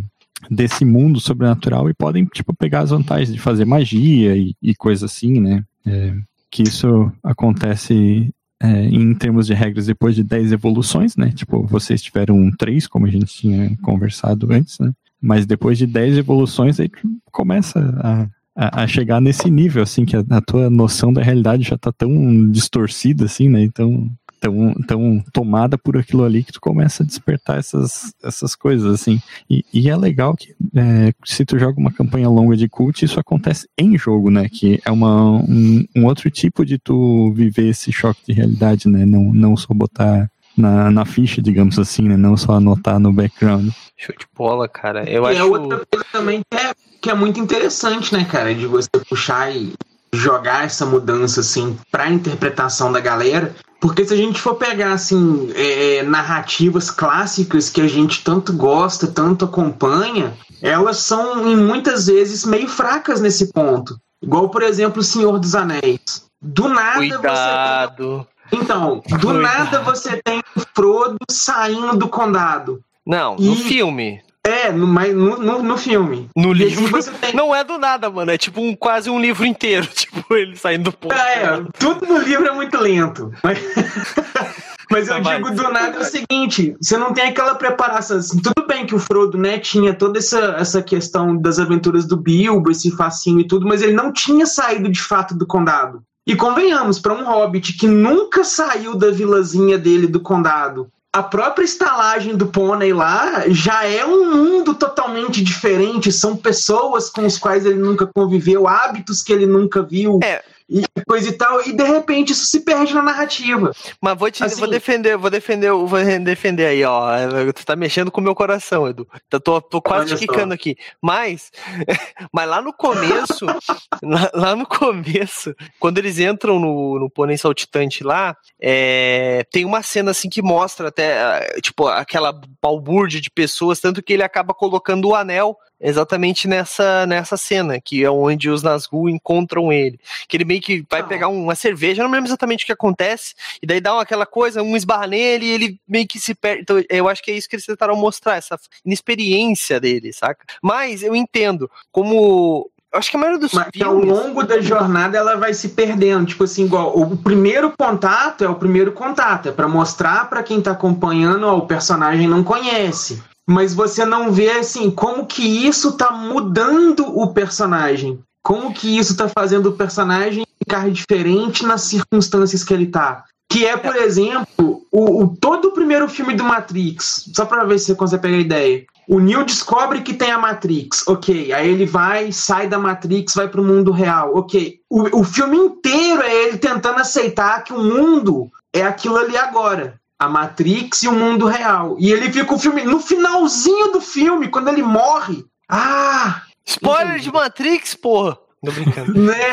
[0.48, 5.06] desse mundo sobrenatural e podem, tipo, pegar as vantagens de fazer magia e, e coisa
[5.06, 5.64] assim, né?
[5.84, 6.14] É,
[6.50, 11.30] que isso acontece é, em termos de regras depois de 10 evoluções, né?
[11.30, 14.92] Tipo, vocês tiveram 3, como a gente tinha conversado antes, né?
[15.20, 16.90] Mas depois de 10 evoluções, aí
[17.32, 21.62] começa a, a, a, chegar nesse nível, assim, que a, a, tua noção da realidade
[21.62, 23.62] já tá tão distorcida, assim, né?
[23.62, 24.10] Então,
[24.44, 29.20] tão, tão tomada por aquilo ali que tu começa a despertar essas, essas coisas, assim.
[29.48, 33.18] E, e é legal que é, se tu joga uma campanha longa de cult, isso
[33.18, 34.48] acontece em jogo, né?
[34.48, 39.07] Que é uma, um, um outro tipo de tu viver esse choque de realidade, né?
[39.07, 42.16] Não, não só botar na, na ficha, digamos assim, né?
[42.16, 43.70] Não só anotar no background.
[43.96, 45.09] Show de bola, cara.
[45.09, 45.40] Eu e acho...
[45.40, 48.54] é outra coisa também que é, que é muito interessante, né, cara?
[48.54, 49.72] De você puxar e
[50.12, 53.54] jogar essa mudança, assim, pra interpretação da galera.
[53.85, 59.07] Porque se a gente for pegar assim é, narrativas clássicas que a gente tanto gosta,
[59.07, 64.01] tanto acompanha, elas são em muitas vezes meio fracas nesse ponto.
[64.23, 66.25] Igual, por exemplo, O Senhor dos Anéis.
[66.40, 68.27] Do nada Cuidado.
[68.27, 68.59] você tem...
[68.59, 69.42] Então, do Cuidado.
[69.42, 72.81] nada você tem o Frodo saindo do condado.
[73.07, 73.47] Não, e...
[73.47, 74.23] no filme.
[74.46, 76.28] É, no, no, no, no filme.
[76.37, 77.02] No livro.
[77.20, 77.35] Tem...
[77.35, 78.30] Não é do nada, mano.
[78.30, 79.87] É tipo um, quase um livro inteiro.
[80.04, 81.14] Tipo, ele saindo do ponto.
[81.14, 83.33] É, tudo no livro é muito lento.
[83.42, 83.59] Mas...
[84.90, 88.18] Mas eu digo do nada o seguinte: você não tem aquela preparação.
[88.18, 92.16] Assim, tudo bem que o Frodo, né, tinha toda essa, essa questão das aventuras do
[92.16, 96.02] Bilbo, esse fascínio e tudo, mas ele não tinha saído de fato do condado.
[96.26, 101.64] E convenhamos, para um hobbit que nunca saiu da vilazinha dele do condado, a própria
[101.64, 106.11] estalagem do pônei lá já é um mundo totalmente diferente.
[106.11, 110.18] São pessoas com as quais ele nunca conviveu, hábitos que ele nunca viu.
[110.24, 113.70] É, e coisa e tal, e de repente isso se perde na narrativa.
[114.00, 117.11] Mas vou te assim, vou defender, vou defender, vou defender aí, ó.
[117.55, 119.07] Tu tá mexendo com o meu coração, Edu.
[119.31, 120.77] Eu tô, tô quase quicando aqui.
[121.03, 121.50] Mas,
[122.33, 123.44] mas lá no começo,
[124.03, 129.83] lá, lá, no começo, quando eles entram no, no pônei saltitante lá, é, tem uma
[129.83, 135.09] cena assim que mostra até, tipo, aquela balbúrdia de pessoas, tanto que ele acaba colocando
[135.09, 139.98] o anel exatamente nessa, nessa cena, que é onde os Nazgûl encontram ele.
[140.28, 141.04] Que ele meio que vai ah.
[141.04, 144.76] pegar uma cerveja, não lembro exatamente o que acontece, e daí dá aquela coisa, um
[144.76, 146.62] esbarra nele e ele meio que se perde.
[146.62, 150.44] Então, eu acho que é isso que eles tentaram mostrar, essa inexperiência dele, saca?
[150.62, 154.08] Mas eu entendo como acho que a maioria dos Mas filmes...
[154.08, 158.48] ao longo da jornada ela vai se perdendo, tipo assim, igual o primeiro contato é
[158.48, 163.20] o primeiro contato, é para mostrar para quem tá acompanhando, ó, o personagem não conhece
[163.46, 168.18] mas você não vê assim como que isso tá mudando o personagem.
[168.42, 173.24] Como que isso tá fazendo o personagem ficar diferente nas circunstâncias que ele tá.
[173.50, 177.78] Que é, por exemplo, o, o todo o primeiro filme do Matrix, só para ver
[177.78, 178.85] se você consegue pegar a ideia.
[179.07, 181.52] O Neo descobre que tem a Matrix, ok.
[181.52, 184.78] Aí ele vai, sai da Matrix, vai pro mundo real, ok.
[184.90, 190.00] O, o filme inteiro é ele tentando aceitar que o mundo é aquilo ali agora
[190.18, 191.96] a Matrix e o mundo real.
[191.98, 195.44] E ele fica o filme no finalzinho do filme, quando ele morre.
[195.68, 196.42] Ah!
[196.64, 198.38] Spoiler de Matrix, porra!
[198.64, 199.14] Tô brincando.
[199.20, 199.50] né?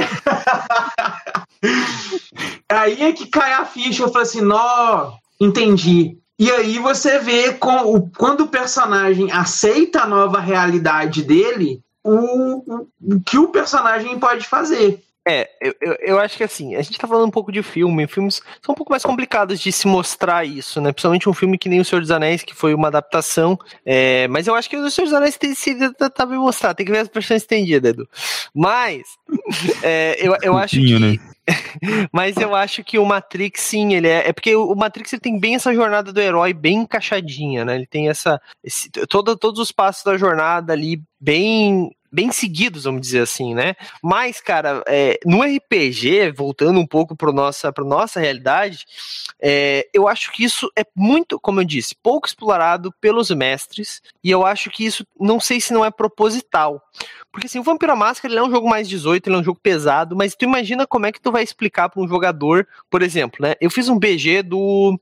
[2.69, 6.17] aí é que cai a ficha, eu falo assim, nó, entendi.
[6.39, 12.15] E aí você vê com o, quando o personagem aceita a nova realidade dele, o,
[12.15, 15.03] o, o que o personagem pode fazer.
[15.27, 18.07] É, eu, eu, eu, acho que assim, a gente tá falando um pouco de filme,
[18.07, 20.91] filmes são um pouco mais complicados de se mostrar isso, né?
[20.91, 24.47] Principalmente um filme que nem O Senhor dos Anéis, que foi uma adaptação, é, mas
[24.47, 26.99] eu acho que O Senhor dos Anéis tem se tá bem mostrar, tem que ver
[26.99, 28.09] as versão estendida, Edu.
[28.53, 29.03] Mas,
[29.83, 30.99] é, eu, eu acho que...
[30.99, 31.19] Né?
[32.11, 34.29] Mas eu acho que o Matrix, sim, ele é.
[34.29, 37.75] É porque o Matrix ele tem bem essa jornada do herói bem encaixadinha, né?
[37.75, 38.39] Ele tem essa.
[38.63, 43.75] Esse, todo, todos os passos da jornada ali bem bem seguidos, vamos dizer assim, né?
[44.03, 48.85] Mas, cara, é, no RPG, voltando um pouco para nossa nossa realidade,
[49.41, 54.29] é, eu acho que isso é muito, como eu disse, pouco explorado pelos mestres e
[54.29, 56.81] eu acho que isso, não sei se não é proposital,
[57.31, 60.15] porque assim, o Vampiro Máscara é um jogo mais 18, ele é um jogo pesado,
[60.15, 63.55] mas tu imagina como é que tu vai explicar para um jogador, por exemplo, né?
[63.61, 64.99] Eu fiz um BG do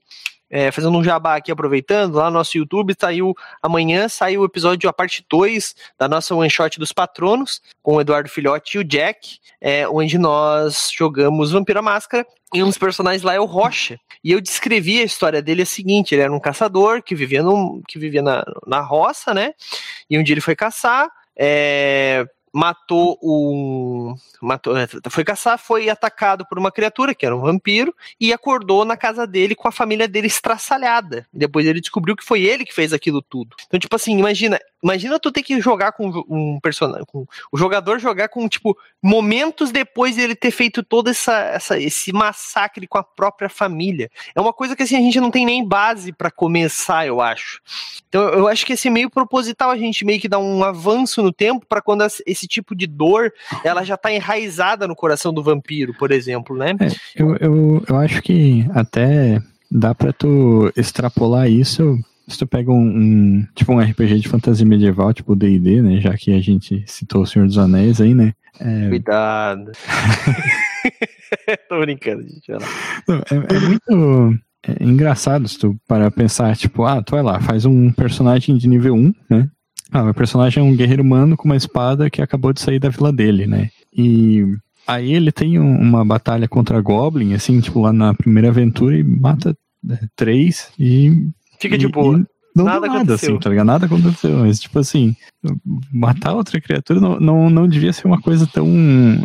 [0.50, 4.90] é, fazendo um jabá aqui, aproveitando, lá no nosso YouTube saiu amanhã, saiu o episódio,
[4.90, 8.84] a parte 2 da nossa one shot dos patronos, com o Eduardo Filhote e o
[8.84, 13.98] Jack, é, onde nós jogamos Vampira Máscara, e um dos personagens lá é o Rocha.
[14.24, 17.80] E eu descrevi a história dele a seguinte: ele era um caçador que vivia, no,
[17.86, 19.52] que vivia na, na roça, né?
[20.08, 21.08] E um dia ele foi caçar.
[21.36, 24.14] É, matou um.
[24.40, 28.84] Matou, é, foi caçar, foi atacado por uma criatura, que era um vampiro, e acordou
[28.84, 31.26] na casa dele com a família dele estraçalhada.
[31.32, 33.56] Depois ele descobriu que foi ele que fez aquilo tudo.
[33.66, 37.04] Então, tipo assim, imagina, imagina tu ter que jogar com um personagem.
[37.06, 41.78] Com, o jogador jogar com, tipo, momentos depois de ele ter feito todo essa, essa,
[41.78, 44.10] esse massacre com a própria família.
[44.34, 47.60] É uma coisa que assim, a gente não tem nem base para começar, eu acho.
[48.08, 51.22] Então, eu acho que esse é meio proposital a gente meio que dar um avanço
[51.22, 55.32] no tempo para quando esse esse tipo de dor, ela já tá enraizada no coração
[55.32, 56.74] do vampiro, por exemplo, né?
[56.80, 56.88] É,
[57.22, 62.76] eu, eu, eu acho que até dá pra tu extrapolar isso se tu pega um,
[62.76, 67.22] um, tipo um RPG de fantasia medieval, tipo D&D, né, já que a gente citou
[67.22, 68.32] o Senhor dos Anéis aí, né?
[68.60, 68.88] É...
[68.88, 69.72] Cuidado.
[71.68, 72.52] Tô brincando, gente.
[72.52, 72.56] É,
[73.34, 77.90] é, muito é engraçado se tu parar pensar, tipo, ah, tu vai lá, faz um
[77.90, 79.50] personagem de nível 1, né?
[79.92, 82.88] Ah, o personagem é um guerreiro humano com uma espada que acabou de sair da
[82.88, 83.70] vila dele, né?
[83.92, 84.44] E
[84.86, 89.02] aí ele tem um, uma batalha contra Goblin, assim, tipo, lá na primeira aventura e
[89.02, 89.56] mata
[89.88, 91.28] é, três e.
[91.58, 92.24] Fica de boa.
[92.56, 93.34] não nada, nada aconteceu.
[93.34, 93.66] assim, tá ligado?
[93.66, 94.38] Nada aconteceu.
[94.38, 95.14] Mas, tipo assim,
[95.92, 98.66] matar outra criatura não, não, não devia ser uma coisa tão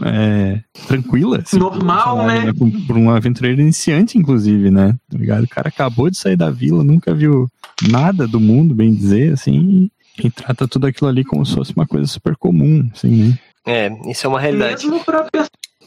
[0.04, 1.40] é, tranquila.
[1.40, 2.46] Assim, Normal, né?
[2.46, 2.54] né?
[2.88, 4.98] Por um aventureiro iniciante, inclusive, né?
[5.10, 5.44] Tá ligado?
[5.44, 7.48] O cara acabou de sair da vila, nunca viu
[7.90, 9.90] nada do mundo, bem dizer, assim,
[10.24, 13.40] e trata tudo aquilo ali como se fosse uma coisa super comum, assim, né?
[13.66, 14.88] É, isso é uma realidade.
[14.88, 15.28] Mesmo pra,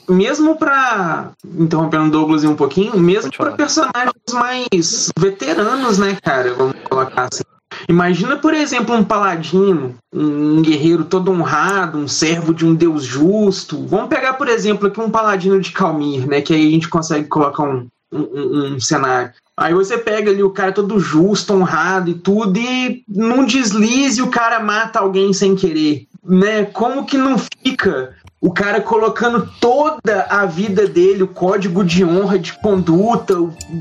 [0.09, 1.31] mesmo pra.
[1.57, 6.55] Interrompendo o Douglas um pouquinho, mesmo para personagens mais veteranos, né, cara?
[6.55, 7.45] Vamos colocar assim.
[7.88, 13.87] Imagina, por exemplo, um paladino, um guerreiro todo honrado, um servo de um deus justo.
[13.87, 16.41] Vamos pegar, por exemplo, aqui um paladino de Calmir, né?
[16.41, 19.33] Que aí a gente consegue colocar um, um, um cenário.
[19.57, 24.29] Aí você pega ali o cara todo justo, honrado e tudo, e num deslize o
[24.29, 26.07] cara mata alguém sem querer.
[26.25, 26.64] Né?
[26.64, 32.38] Como que não fica o cara colocando toda a vida dele, o código de honra,
[32.38, 33.35] de conduta,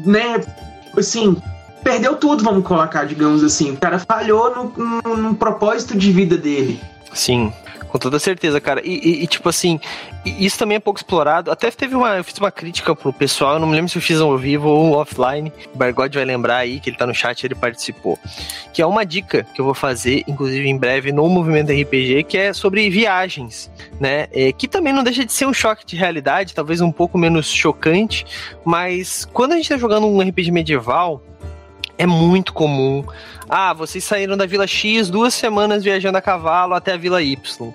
[0.06, 0.44] né?
[0.98, 1.38] Assim,
[1.84, 3.72] perdeu tudo, vamos colocar, digamos assim.
[3.72, 6.82] O cara falhou no, no, no propósito de vida dele.
[7.14, 7.54] Sim,
[7.88, 8.82] com toda certeza, cara.
[8.84, 9.80] E, e, e, tipo assim,
[10.26, 11.52] isso também é pouco explorado.
[11.52, 12.18] Até teve uma.
[12.18, 14.70] Eu fiz uma crítica pro pessoal, eu não me lembro se eu fiz ao vivo
[14.70, 15.52] ou offline.
[15.74, 18.20] O Bargode vai lembrar aí que ele tá no chat ele participou.
[18.74, 22.38] Que é uma dica que eu vou fazer, inclusive em breve, no movimento RPG, que
[22.38, 24.28] é sobre viagens, né?
[24.32, 27.48] É, que também não deixa de ser um choque de realidade, talvez um pouco menos
[27.48, 28.26] chocante,
[28.66, 31.22] mas quando a gente tá jogando um RPG medieval,
[31.98, 33.04] é muito comum.
[33.50, 37.74] Ah, vocês saíram da Vila X duas semanas viajando a cavalo até a Vila Y.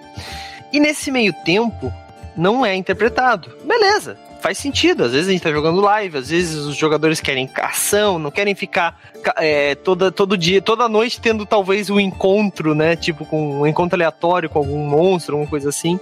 [0.72, 1.92] E nesse meio tempo,
[2.36, 3.50] não é interpretado.
[3.64, 5.04] Beleza, faz sentido.
[5.04, 8.54] Às vezes a gente tá jogando live, às vezes os jogadores querem ação, não querem
[8.54, 9.00] ficar
[9.36, 12.96] é, toda, todo dia, toda noite tendo talvez um encontro, né?
[12.96, 15.98] Tipo, com um encontro aleatório com algum monstro, alguma coisa assim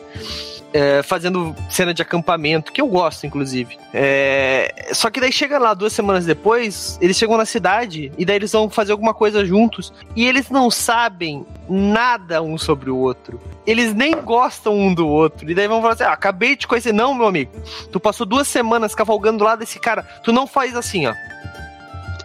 [0.72, 3.78] é, fazendo cena de acampamento, que eu gosto, inclusive.
[3.92, 8.36] É, só que daí chega lá duas semanas depois, eles chegam na cidade e daí
[8.36, 13.40] eles vão fazer alguma coisa juntos e eles não sabem nada um sobre o outro.
[13.66, 15.50] Eles nem gostam um do outro.
[15.50, 16.92] E daí vão falar assim: ah, acabei de conhecer.
[16.92, 17.52] Não, meu amigo.
[17.92, 20.02] Tu passou duas semanas cavalgando lá desse cara.
[20.24, 21.14] Tu não faz assim, ó.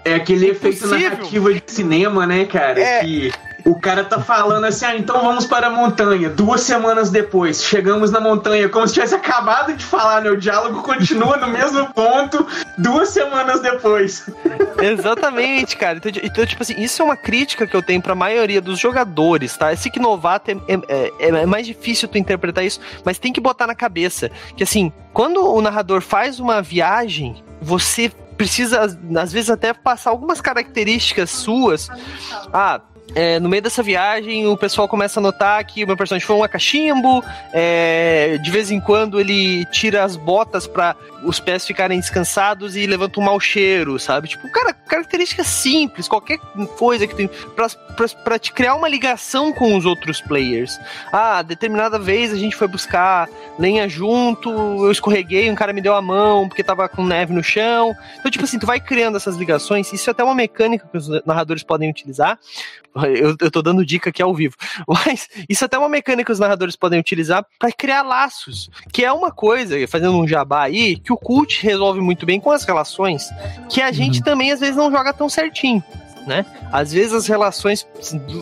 [0.03, 2.79] É aquele efeito narrativo de cinema, né, cara?
[2.79, 3.03] É.
[3.03, 3.31] Que
[3.65, 6.29] o cara tá falando assim, ah, então vamos para a montanha.
[6.29, 10.29] Duas semanas depois, chegamos na montanha, como se tivesse acabado de falar, né?
[10.29, 12.45] O diálogo continua no mesmo ponto,
[12.77, 14.29] duas semanas depois.
[14.79, 15.97] Exatamente, cara.
[15.97, 19.57] Então, então, tipo assim, isso é uma crítica que eu tenho pra maioria dos jogadores,
[19.57, 19.73] tá?
[19.73, 23.41] Esse que novato é, é, é, é mais difícil tu interpretar isso, mas tem que
[23.41, 28.81] botar na cabeça que, assim, quando o narrador faz uma viagem, você precisa,
[29.17, 31.89] às vezes, até passar algumas características suas.
[32.53, 32.79] Ah,
[33.13, 36.35] é, no meio dessa viagem, o pessoal começa a notar que o meu personagem foi
[36.35, 37.23] um cachimbo.
[37.53, 42.85] É, de vez em quando ele tira as botas para os pés ficarem descansados e
[42.85, 44.27] levanta um mau cheiro, sabe?
[44.27, 46.39] Tipo, cara, característica simples, qualquer
[46.77, 47.29] coisa que tem.
[48.23, 50.77] Pra, te criar uma ligação com os outros players.
[51.11, 55.95] Ah, determinada vez a gente foi buscar lenha junto, eu escorreguei, um cara me deu
[55.95, 57.95] a mão porque tava com neve no chão.
[58.19, 59.91] Então, tipo assim, tu vai criando essas ligações.
[59.93, 62.37] Isso é até uma mecânica que os narradores podem utilizar.
[63.15, 64.55] Eu, eu tô dando dica aqui ao vivo.
[64.87, 68.69] Mas isso é até uma mecânica que os narradores podem utilizar para criar laços.
[68.91, 72.51] Que é uma coisa, fazendo um jabá aí, que o cult resolve muito bem com
[72.51, 73.29] as relações,
[73.69, 74.25] que a gente uhum.
[74.25, 75.83] também às vezes não joga tão certinho.
[76.25, 76.45] Né?
[76.71, 77.87] Às vezes as relações.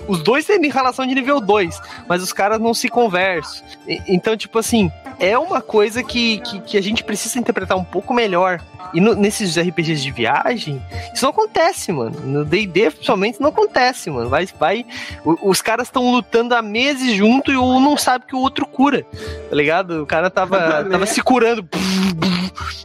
[0.08, 3.65] Os dois têm relação de nível 2, mas os caras não se conversam.
[4.08, 8.13] Então, tipo assim, é uma coisa que, que, que, a gente precisa interpretar um pouco
[8.13, 8.62] melhor.
[8.93, 10.82] E no, nesses RPGs de viagem,
[11.13, 12.19] isso não acontece, mano.
[12.19, 14.30] No DD, principalmente, não acontece, mano.
[14.30, 14.86] Vai, vai.
[15.26, 19.06] Os caras estão lutando há meses junto e um não sabe que o outro cura.
[19.50, 20.04] Tá ligado?
[20.04, 21.67] O cara tava, tava se curando.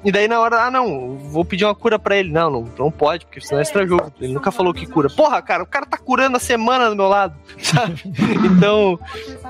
[0.04, 2.30] E daí na hora, ah, não, vou pedir uma cura pra ele.
[2.30, 4.12] Não, não, não pode, porque senão é extra jogo.
[4.20, 5.08] Ele nunca falou que cura.
[5.10, 8.02] Porra, cara, o cara tá curando a semana do meu lado, sabe?
[8.44, 8.98] Então,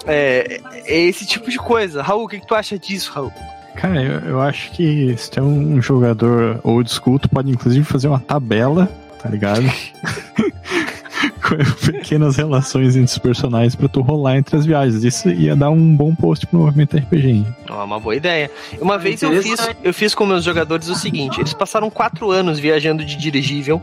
[0.07, 2.03] é, é esse tipo de coisa.
[2.03, 3.33] Raul, o que, que tu acha disso, Raul?
[3.77, 8.09] Cara, eu, eu acho que se tem um jogador old school, tu pode inclusive fazer
[8.09, 8.91] uma tabela,
[9.23, 9.63] tá ligado?
[11.85, 15.05] pequenas relações entre os personagens para tu rolar entre as viagens.
[15.05, 17.45] Isso ia dar um bom post pro movimento RPG.
[17.69, 18.51] É uma boa ideia.
[18.81, 22.59] Uma vez eu fiz, eu fiz com meus jogadores o seguinte: eles passaram quatro anos
[22.59, 23.81] viajando de dirigível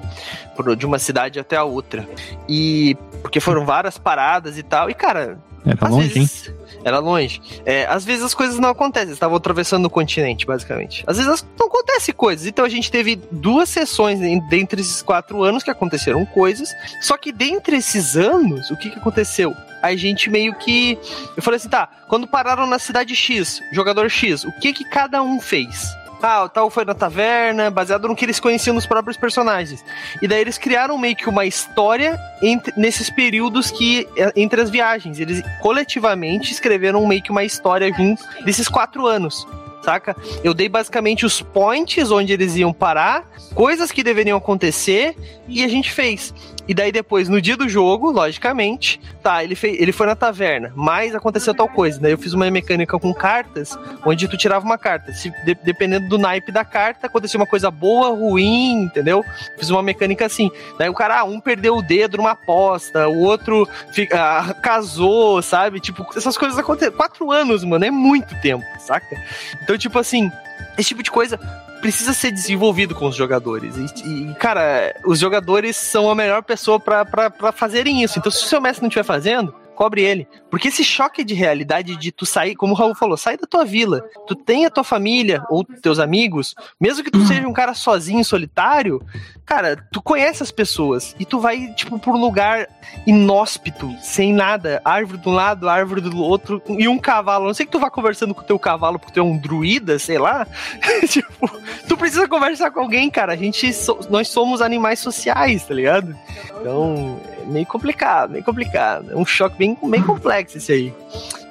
[0.77, 2.07] de uma cidade até a outra.
[2.47, 4.89] E porque foram várias paradas e tal.
[4.89, 6.55] E, cara, era longe, vezes, hein?
[6.85, 7.41] Era longe.
[7.65, 9.07] É, às vezes as coisas não acontecem.
[9.07, 11.03] Eles estavam atravessando o continente, basicamente.
[11.07, 12.45] Às vezes não acontecem coisas.
[12.45, 16.69] Então a gente teve duas sessões dentre esses quatro anos que aconteceram coisas.
[17.01, 19.51] Só que dentre esses anos, o que, que aconteceu?
[19.81, 20.97] A gente meio que.
[21.35, 25.23] Eu falei assim, tá, quando pararam na cidade X, jogador X, o que que cada
[25.23, 25.87] um fez?
[26.21, 29.83] Ah, tal foi na taverna, baseado no que eles conheciam dos próprios personagens.
[30.21, 34.69] E daí eles criaram meio que uma história entre, nesses períodos que é, entre as
[34.69, 35.19] viagens.
[35.19, 39.45] Eles coletivamente escreveram meio que uma história junto desses quatro anos
[39.85, 40.15] saca?
[40.43, 43.23] Eu dei basicamente os points onde eles iam parar,
[43.53, 45.15] coisas que deveriam acontecer,
[45.47, 46.33] e a gente fez.
[46.67, 50.71] E daí depois, no dia do jogo, logicamente, tá, ele, fez, ele foi na taverna,
[50.75, 51.99] mas aconteceu tal coisa.
[51.99, 55.13] Daí eu fiz uma mecânica com cartas, onde tu tirava uma carta.
[55.13, 59.23] Se, de, dependendo do naipe da carta, acontecia uma coisa boa, ruim, entendeu?
[59.57, 60.49] Fiz uma mecânica assim.
[60.77, 63.67] Daí o cara, ah, um perdeu o dedo numa aposta, o outro
[64.11, 65.79] ah, casou, sabe?
[65.79, 66.95] Tipo, essas coisas acontecem.
[66.95, 69.15] Quatro anos, mano, é muito tempo, saca?
[69.61, 70.31] Então, tipo assim,
[70.77, 71.39] esse tipo de coisa
[71.85, 73.75] precisa ser desenvolvido com os jogadores.
[73.77, 78.17] E, e cara, os jogadores são a melhor pessoa para fazerem isso.
[78.17, 80.27] Então, se o seu mestre não estiver fazendo, cobre ele.
[80.49, 83.65] Porque esse choque de realidade de tu sair, como o Raul falou, sair da tua
[83.65, 84.01] vila.
[84.27, 87.27] Tu tem a tua família ou teus amigos, mesmo que tu uhum.
[87.27, 89.01] seja um cara sozinho, solitário,
[89.45, 92.67] cara, tu conhece as pessoas e tu vai, tipo, por um lugar
[93.05, 97.45] inóspito, sem nada, árvore de um lado, árvore do outro, e um cavalo.
[97.45, 99.99] Não sei que tu vá conversando com o teu cavalo porque tu é um druida,
[99.99, 100.47] sei lá.
[101.07, 101.49] tipo,
[101.87, 103.33] tu precisa conversar com alguém, cara.
[103.33, 106.15] A gente, so, nós somos animais sociais, tá ligado?
[106.59, 109.11] Então, meio complicado, meio complicado.
[109.11, 110.93] É um choque bem, bem complexo esse aí.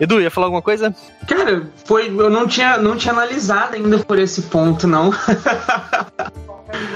[0.00, 0.94] Edu, ia falar alguma coisa?
[1.26, 5.12] Cara, foi, eu não tinha, não tinha analisado ainda por esse ponto, não.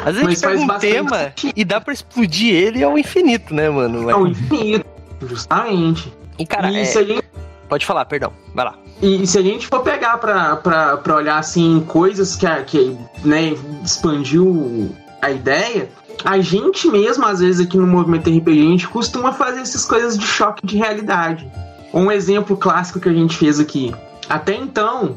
[0.05, 1.53] Às vezes Mas a gente pega um tema sentido.
[1.57, 4.11] e dá pra explodir ele ao infinito, né, mano?
[4.11, 4.87] Ao infinito,
[5.23, 6.13] justamente.
[6.39, 6.85] E, cara, e é...
[6.85, 7.23] gente...
[7.69, 8.79] pode falar, perdão, vai lá.
[9.01, 13.55] E se a gente for pegar pra, pra, pra olhar, assim, coisas que, que né,
[13.85, 14.91] expandiu
[15.23, 15.89] a ideia,
[16.25, 20.19] a gente mesmo, às vezes, aqui no movimento RPG, a gente costuma fazer essas coisas
[20.19, 21.51] de choque de realidade.
[21.93, 23.95] Um exemplo clássico que a gente fez aqui.
[24.29, 25.17] Até então,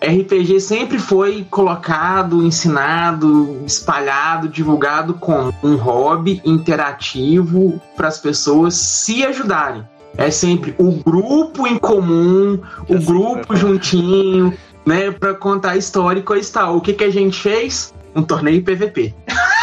[0.00, 9.24] RPG sempre foi colocado, ensinado, espalhado, divulgado como um hobby interativo para as pessoas se
[9.24, 9.84] ajudarem.
[10.16, 16.22] É sempre o grupo em comum, o grupo juntinho, né, para contar a história e
[16.22, 16.76] coisa e tal.
[16.76, 17.92] O que, que a gente fez?
[18.14, 19.14] Um torneio PVP.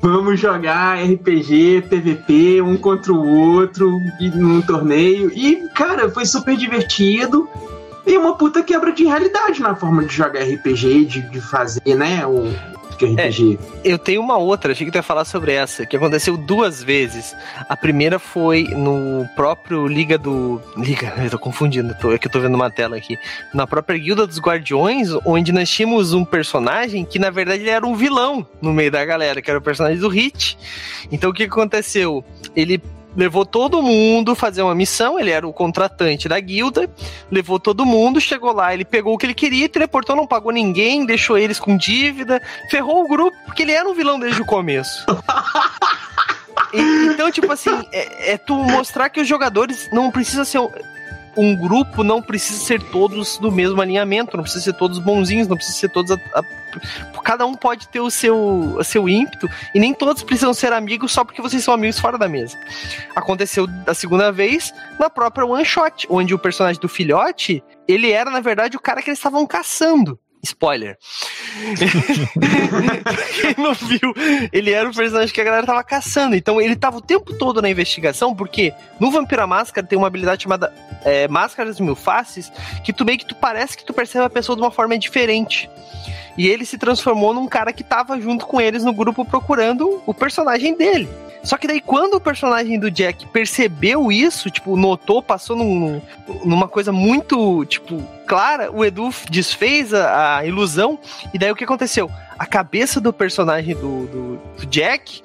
[0.01, 3.99] Vamos jogar RPG, PVP, um contra o outro,
[4.33, 5.29] num torneio.
[5.35, 7.49] E, cara, foi super divertido.
[8.07, 12.25] E uma puta quebra de realidade na forma de jogar RPG, de, de fazer, né?
[12.25, 12.49] O,
[13.05, 13.59] RPG.
[13.83, 16.83] É, eu tenho uma outra, achei que tu ia falar sobre essa, que aconteceu duas
[16.83, 17.35] vezes.
[17.67, 20.61] A primeira foi no próprio Liga do.
[20.77, 23.17] Liga, eu tô confundindo, tô, é que eu tô vendo uma tela aqui.
[23.53, 27.85] Na própria Guilda dos Guardiões, onde nós tínhamos um personagem que na verdade ele era
[27.85, 30.57] um vilão no meio da galera, que era o personagem do Hit.
[31.11, 32.23] Então o que aconteceu?
[32.55, 32.81] Ele
[33.15, 36.89] levou todo mundo fazer uma missão, ele era o contratante da guilda,
[37.31, 41.05] levou todo mundo, chegou lá, ele pegou o que ele queria, teleportou, não pagou ninguém,
[41.05, 45.05] deixou eles com dívida, ferrou o grupo, porque ele era um vilão desde o começo.
[46.71, 50.59] Então, tipo assim, é, é, tu mostrar que os jogadores não precisam ser
[51.39, 55.55] um grupo não precisa ser todos do mesmo alinhamento, não precisa ser todos bonzinhos, não
[55.55, 56.11] precisa ser todos.
[56.11, 56.43] A, a,
[57.23, 58.37] cada um pode ter o seu,
[58.77, 62.17] o seu ímpeto e nem todos precisam ser amigos só porque vocês são amigos fora
[62.17, 62.57] da mesa.
[63.15, 68.29] Aconteceu da segunda vez na própria One Shot, onde o personagem do filhote ele era,
[68.29, 70.19] na verdade, o cara que eles estavam caçando.
[70.41, 70.97] Spoiler.
[73.41, 74.13] Quem não viu,
[74.53, 76.35] ele era o personagem que a galera tava caçando.
[76.35, 80.43] Então ele tava o tempo todo na investigação, porque no Vampira Máscara tem uma habilidade
[80.43, 80.73] chamada
[81.03, 82.51] é, Máscaras Mil Faces,
[82.83, 85.69] que tu meio que tu parece que tu percebe a pessoa de uma forma diferente.
[86.37, 90.13] E ele se transformou num cara que tava junto com eles no grupo procurando o
[90.13, 91.09] personagem dele.
[91.43, 96.01] Só que daí, quando o personagem do Jack percebeu isso, tipo, notou, passou num,
[96.43, 100.99] numa coisa muito, tipo, clara, o Edu desfez a, a, ilusão.
[101.33, 102.11] E daí o que aconteceu?
[102.37, 105.21] A cabeça do personagem do, do, do Jack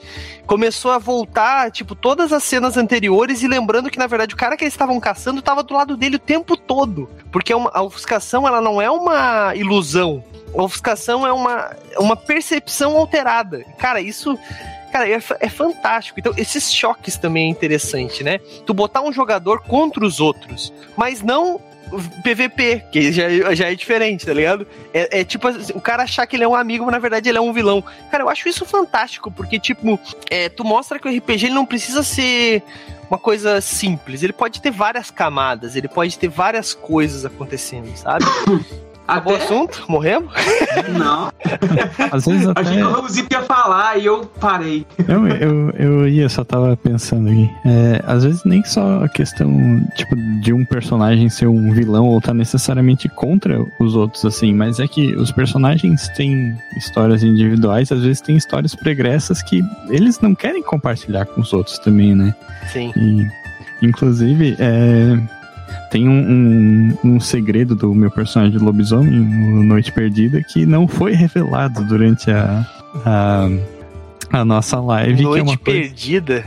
[0.46, 4.56] começou a voltar, tipo, todas as cenas anteriores e lembrando que, na verdade, o cara
[4.56, 7.08] que eles estavam caçando estava do lado dele o tempo todo.
[7.32, 10.22] Porque é uma, a ofuscação, ela não é uma ilusão.
[10.56, 13.64] A ofuscação é uma, uma percepção alterada.
[13.78, 14.38] Cara, isso
[14.95, 16.20] Cara, é, é fantástico.
[16.20, 18.38] Então, esses choques também é interessante, né?
[18.64, 21.61] Tu botar um jogador contra os outros, mas não
[22.22, 24.64] PVP, que já, já é diferente, tá ligado?
[24.92, 27.28] É, é tipo assim, o cara achar que ele é um amigo, mas na verdade
[27.28, 27.82] ele é um vilão.
[28.09, 29.99] Cara, eu acho isso fantástico, porque, tipo,
[30.30, 32.62] é, tu mostra que o RPG ele não precisa ser
[33.11, 34.22] uma coisa simples.
[34.22, 38.24] Ele pode ter várias camadas, ele pode ter várias coisas acontecendo, sabe?
[39.07, 39.44] Acabou até...
[39.44, 39.84] o assunto?
[39.88, 40.32] Morremos?
[40.98, 41.30] Não.
[42.11, 42.61] Às vezes até...
[42.61, 44.86] Achei que o Raulzito ia falar e eu parei.
[45.07, 47.50] Eu, eu, eu ia, só tava pensando aqui.
[47.66, 49.50] É, às vezes nem só a questão,
[49.96, 54.80] tipo, de um personagem ser um vilão ou tá necessariamente contra os outros, assim, mas
[54.80, 60.34] é que os personagens têm histórias individuais, às vezes têm histórias pregressas que eles não
[60.34, 62.34] querem compartilhar com os outros também, né?
[62.72, 62.92] Sim.
[62.96, 65.18] E, inclusive, é,
[65.90, 70.88] tem um, um, um, segredo do meu personagem de lobisomem, no Noite Perdida, que não
[70.88, 72.66] foi revelado durante a,
[73.04, 73.48] a,
[74.32, 75.22] a nossa live.
[75.22, 76.44] Noite que é Perdida?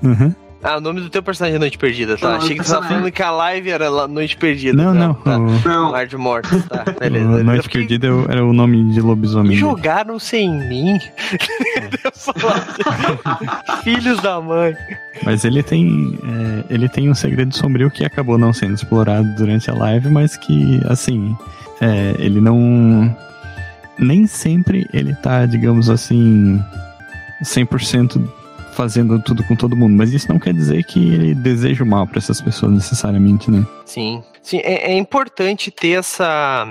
[0.00, 0.24] Coisa...
[0.24, 0.34] Uhum.
[0.62, 2.28] Ah, o nome do teu personagem é Noite Perdida, tá?
[2.28, 4.82] Não, Achei que você tava falando que a live era Noite Perdida.
[4.82, 5.14] Não, não.
[5.14, 5.38] Tá.
[5.38, 5.46] O...
[5.66, 5.90] Não.
[5.90, 6.84] Lar de Mortos, tá.
[7.00, 7.26] Beleza.
[7.26, 7.80] O Noite fiquei...
[7.80, 9.56] Perdida era o nome de lobisomem.
[9.56, 10.98] Jogaram sem mim.
[13.82, 14.76] Filhos da mãe.
[15.22, 19.70] Mas ele tem, é, ele tem um segredo sombrio que acabou não sendo explorado durante
[19.70, 21.34] a live, mas que, assim,
[21.80, 23.16] é, ele não.
[23.98, 26.62] Nem sempre ele tá, digamos assim,
[27.42, 28.22] 100%
[28.80, 32.06] fazendo tudo com todo mundo, mas isso não quer dizer que ele deseja o mal
[32.06, 33.62] para essas pessoas necessariamente, né?
[33.84, 36.66] Sim, sim, é, é, importante ter essa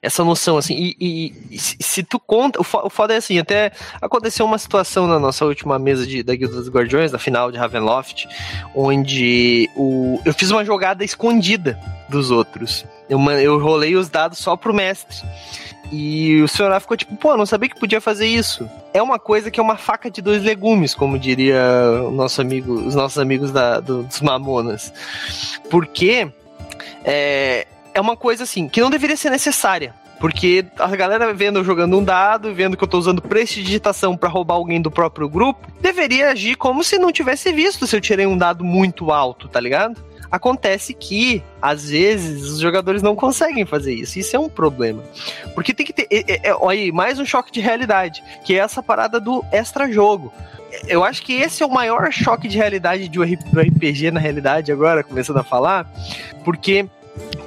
[0.00, 0.74] essa noção assim.
[0.74, 5.18] E, e, e se, tu conta, o, foda é assim, até aconteceu uma situação na
[5.18, 8.26] nossa última mesa de, da Guilda dos Guardiões, da final de Ravenloft,
[8.74, 12.84] onde o, eu fiz uma jogada escondida dos outros.
[13.08, 15.16] Eu, eu rolei os dados só pro mestre.
[15.92, 18.68] E o senhor ficou tipo, pô, não sabia que podia fazer isso.
[18.94, 21.62] É uma coisa que é uma faca de dois legumes, como diria
[22.10, 24.90] nosso amigo, os nossos amigos da, do, dos Mamonas.
[25.68, 26.32] Porque
[27.04, 29.94] é, é uma coisa assim, que não deveria ser necessária.
[30.22, 34.54] Porque a galera vendo jogando um dado, vendo que eu tô usando prestidigitação para roubar
[34.54, 38.38] alguém do próprio grupo, deveria agir como se não tivesse visto se eu tirei um
[38.38, 40.00] dado muito alto, tá ligado?
[40.30, 44.18] Acontece que, às vezes, os jogadores não conseguem fazer isso.
[44.18, 45.02] Isso é um problema.
[45.54, 46.06] Porque tem que ter.
[46.08, 50.32] É, é, olha aí, mais um choque de realidade, que é essa parada do extra-jogo.
[50.86, 54.72] Eu acho que esse é o maior choque de realidade de um RPG, na realidade,
[54.72, 55.90] agora, começando a falar,
[56.44, 56.86] porque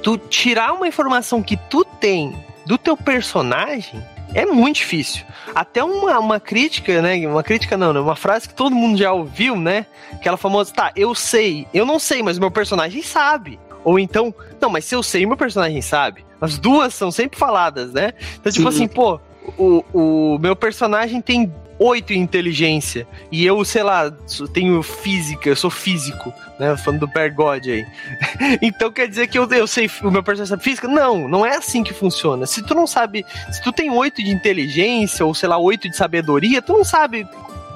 [0.02, 4.02] tu tirar uma informação que tu tem do teu personagem
[4.34, 5.24] é muito difícil.
[5.54, 7.26] Até uma, uma crítica, né?
[7.26, 8.00] Uma crítica não, né?
[8.00, 9.86] Uma frase que todo mundo já ouviu, né?
[10.12, 13.58] Aquela famosa, tá, eu sei, eu não sei, mas o meu personagem sabe.
[13.82, 16.26] Ou então, não, mas se eu sei, meu personagem sabe.
[16.40, 18.12] As duas são sempre faladas, né?
[18.38, 18.84] Então, tipo Sim.
[18.84, 19.18] assim, pô,
[19.56, 23.06] o, o meu personagem tem 8 em inteligência.
[23.30, 24.10] E eu, sei lá,
[24.52, 26.76] tenho física, eu sou físico, né?
[26.76, 27.86] Falando do Pergod aí.
[28.62, 30.88] então quer dizer que eu, eu sei, o meu personagem sabe física?
[30.88, 32.46] Não, não é assim que funciona.
[32.46, 35.96] Se tu não sabe, se tu tem 8 de inteligência, ou sei lá, 8 de
[35.96, 37.26] sabedoria, tu não sabe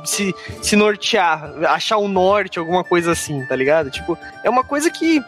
[0.05, 3.91] se, se nortear, achar o norte, alguma coisa assim, tá ligado?
[3.91, 5.23] Tipo, é uma coisa que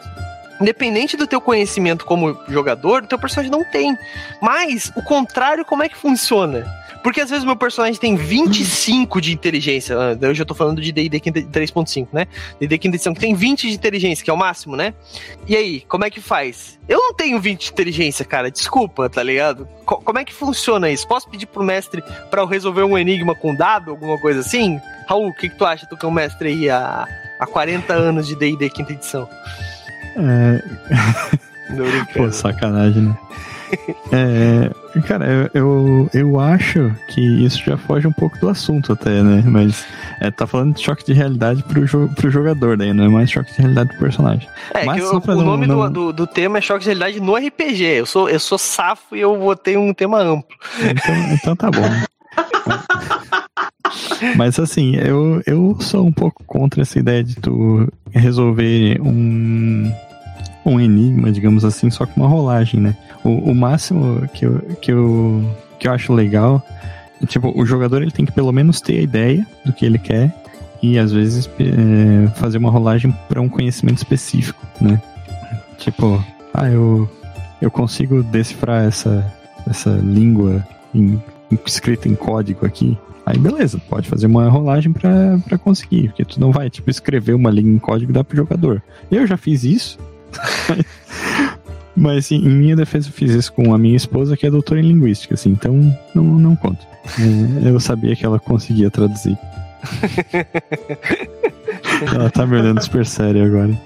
[0.61, 3.97] independente do teu conhecimento como jogador, o teu personagem não tem.
[4.41, 6.65] Mas o contrário, como é que funciona?
[7.03, 9.97] Porque às vezes meu personagem tem 25 de inteligência.
[9.97, 12.27] Ah, eu já tô falando de D&D 3.5, né?
[12.59, 14.93] D&D quinta edição, que tem 20 de inteligência, que é o máximo, né?
[15.45, 16.79] E aí, como é que faz?
[16.87, 18.49] Eu não tenho 20 de inteligência, cara.
[18.49, 19.67] Desculpa, tá ligado?
[19.85, 21.05] Co como é que funciona isso?
[21.07, 22.01] Posso pedir pro mestre
[22.31, 24.79] para eu resolver um enigma com dado, alguma coisa assim?
[25.07, 25.85] Raul, o que, que tu acha?
[25.85, 27.05] Tu que é um mestre aí há,
[27.39, 29.27] há 40 anos de D&D quinta edição.
[30.15, 30.63] É...
[32.13, 33.17] Pô, sacanagem, né?
[34.11, 34.69] É,
[35.01, 39.43] cara, eu, eu, eu, acho que isso já foge um pouco do assunto até, né?
[39.45, 39.85] Mas
[40.19, 43.31] é, tá falando de choque de realidade pro, jo pro jogador daí, não é mais
[43.31, 44.47] choque de realidade pro personagem.
[44.73, 45.81] É, Mas, o, o nome não...
[45.87, 47.83] do, do, do, tema é choque de realidade no RPG.
[47.83, 50.55] Eu sou, eu sou safo e eu botei um tema amplo.
[50.79, 51.81] Então, então tá bom.
[54.37, 59.91] Mas assim, eu, eu sou um pouco contra essa ideia de tu resolver um,
[60.65, 62.95] um enigma, digamos assim, só com uma rolagem, né?
[63.23, 65.43] O, o máximo que eu, que, eu,
[65.79, 66.63] que eu acho legal,
[67.27, 70.33] tipo, o jogador ele tem que pelo menos ter a ideia do que ele quer
[70.81, 75.01] e às vezes é, fazer uma rolagem para um conhecimento específico, né?
[75.77, 77.09] Tipo, ah, eu,
[77.61, 79.33] eu consigo decifrar essa,
[79.69, 81.21] essa língua em,
[81.65, 82.97] escrita em código aqui.
[83.25, 87.49] Aí beleza, pode fazer uma rolagem para conseguir, porque tu não vai, tipo, escrever uma
[87.49, 88.83] língua em código e dar pro jogador.
[89.09, 89.97] Eu já fiz isso,
[91.95, 94.79] Mas assim, em minha defesa eu fiz isso com a minha esposa, que é doutora
[94.79, 96.85] em linguística, assim, então não, não conto.
[97.63, 99.37] É, eu sabia que ela conseguia traduzir.
[102.15, 103.79] ela tá me olhando super sério agora.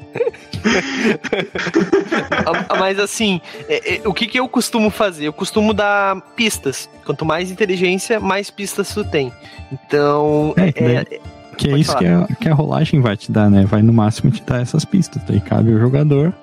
[2.79, 5.27] Mas assim, é, é, o que, que eu costumo fazer?
[5.27, 6.89] Eu costumo dar pistas.
[7.05, 9.31] Quanto mais inteligência, mais pistas tu tem.
[9.71, 10.53] Então.
[10.57, 11.19] É,
[11.65, 13.65] é que é isso que a, que a rolagem vai te dar, né?
[13.65, 15.21] Vai no máximo te dar essas pistas.
[15.27, 16.33] Daí cabe ao jogador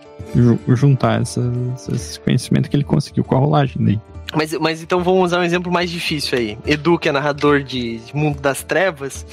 [0.68, 4.00] juntar essas, esse conhecimento que ele conseguiu com a rolagem daí.
[4.34, 6.58] Mas, mas então vamos usar um exemplo mais difícil aí.
[6.66, 9.24] Edu, que é narrador de Mundo das Trevas,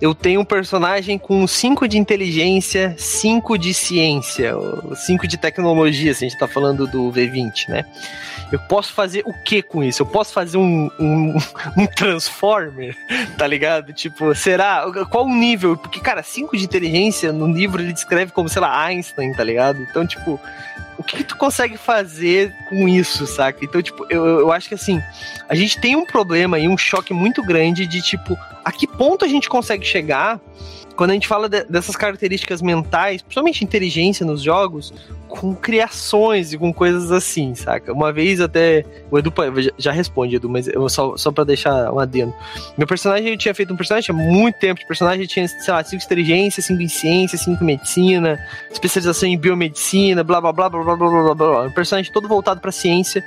[0.00, 4.54] eu tenho um personagem com 5 de inteligência, 5 de ciência,
[4.94, 7.84] 5 de tecnologia, se a gente tá falando do V20, né?
[8.52, 10.02] Eu posso fazer o que com isso?
[10.02, 11.36] Eu posso fazer um, um,
[11.76, 12.96] um Transformer,
[13.36, 13.92] tá ligado?
[13.92, 14.84] Tipo, será?
[15.10, 15.76] Qual o nível?
[15.76, 19.82] Porque, cara, 5 de inteligência no livro ele descreve como, sei lá, Einstein, tá ligado?
[19.82, 20.40] Então, tipo,
[21.02, 23.64] que, que, tu consegue fazer com isso, saca?
[23.64, 25.00] Então, tipo, eu, eu acho que assim,
[25.48, 29.24] a gente tem um problema e um choque muito grande de, tipo, a que ponto
[29.24, 30.40] a gente consegue chegar
[30.96, 34.92] quando a gente fala de, dessas características mentais, principalmente inteligência nos jogos,
[35.36, 37.92] com criações e com coisas assim, saca?
[37.92, 38.84] Uma vez até.
[39.10, 39.32] O Edu
[39.78, 42.34] já, responde, Edu, mas eu só, só pra deixar um adendo.
[42.76, 45.72] Meu personagem, eu tinha feito um personagem, tinha muito tempo de personagem, eu tinha, sei
[45.72, 48.38] lá, 5 inteligência, 5 em ciência, 5 em medicina,
[48.70, 51.62] especialização em biomedicina, blá blá blá blá blá blá blá blá.
[51.62, 53.22] Um personagem todo voltado pra ciência.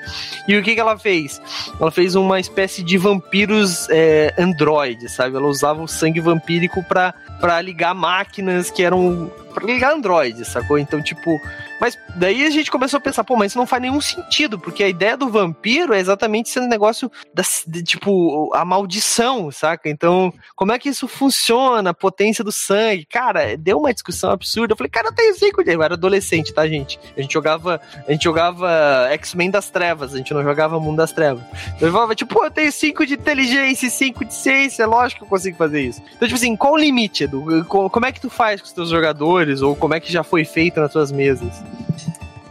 [0.48, 1.42] E o que, que ela fez?
[1.80, 5.36] Ela fez uma espécie de vampiros é, android, sabe?
[5.36, 9.32] Ela usava o sangue vampírico pra, pra ligar máquinas que eram.
[9.60, 10.78] Pra ligar androides, sacou?
[10.78, 11.40] Então, tipo
[11.80, 14.84] mas daí a gente começou a pensar, pô, mas isso não faz nenhum sentido, porque
[14.84, 19.90] a ideia do vampiro é exatamente esse negócio da, de, tipo, a maldição, saca?
[19.90, 21.92] Então, como é que isso funciona?
[21.92, 23.06] A potência do sangue.
[23.06, 24.74] Cara, deu uma discussão absurda.
[24.74, 25.62] Eu falei, cara, eu tenho cinco.
[25.62, 27.00] Eu era adolescente, tá, gente?
[27.16, 27.80] A gente jogava.
[28.06, 31.44] A gente jogava X-Men das Trevas, a gente não jogava Mundo das Trevas.
[31.80, 35.30] Eu falava, tipo, eu tenho cinco de inteligência e cinco de ciência, lógico que eu
[35.30, 36.02] consigo fazer isso.
[36.16, 37.66] Então, tipo assim, qual o limite, Edu?
[37.66, 39.49] Como é que tu faz com os teus jogadores?
[39.62, 41.64] Ou como é que já foi feito nas tuas mesas?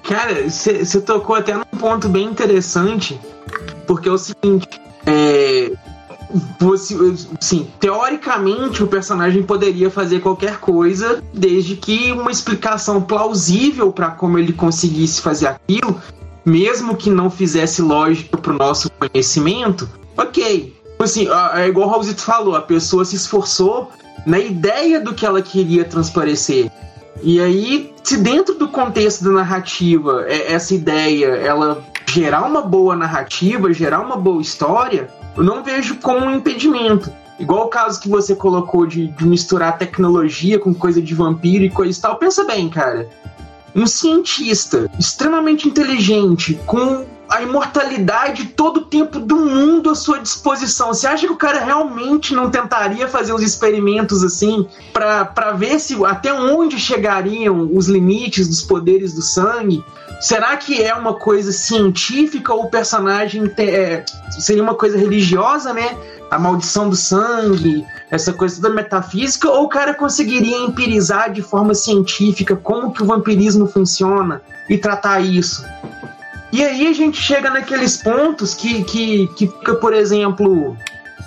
[0.02, 3.20] Cara, você tocou até num ponto bem interessante,
[3.86, 4.66] porque é o seguinte,
[5.04, 5.72] é,
[6.58, 6.94] você,
[7.40, 14.38] sim, teoricamente o personagem poderia fazer qualquer coisa, desde que uma explicação plausível para como
[14.38, 16.00] ele conseguisse fazer aquilo,
[16.44, 20.76] mesmo que não fizesse lógica para o nosso conhecimento, ok.
[20.98, 23.90] Assim, é igual o Raulzito falou, a pessoa se esforçou
[24.26, 26.70] na ideia do que ela queria transparecer.
[27.22, 32.96] E aí, se dentro do contexto da narrativa, é, essa ideia, ela gerar uma boa
[32.96, 37.12] narrativa, gerar uma boa história, eu não vejo como um impedimento.
[37.38, 41.70] Igual o caso que você colocou de, de misturar tecnologia com coisa de vampiro e
[41.70, 42.16] coisa e tal.
[42.16, 43.08] Pensa bem, cara.
[43.74, 50.88] Um cientista extremamente inteligente, com a imortalidade todo o tempo do mundo à sua disposição.
[50.88, 56.02] Você acha que o cara realmente não tentaria fazer os experimentos assim para ver se
[56.04, 59.84] até onde chegariam os limites dos poderes do sangue?
[60.20, 64.04] Será que é uma coisa científica ou o personagem é,
[64.40, 65.96] seria uma coisa religiosa, né?
[66.30, 71.74] A maldição do sangue, essa coisa da metafísica, ou o cara conseguiria empirizar de forma
[71.74, 75.64] científica como que o vampirismo funciona e tratar isso?
[76.52, 80.76] E aí a gente chega naqueles pontos que, que, que fica, por exemplo.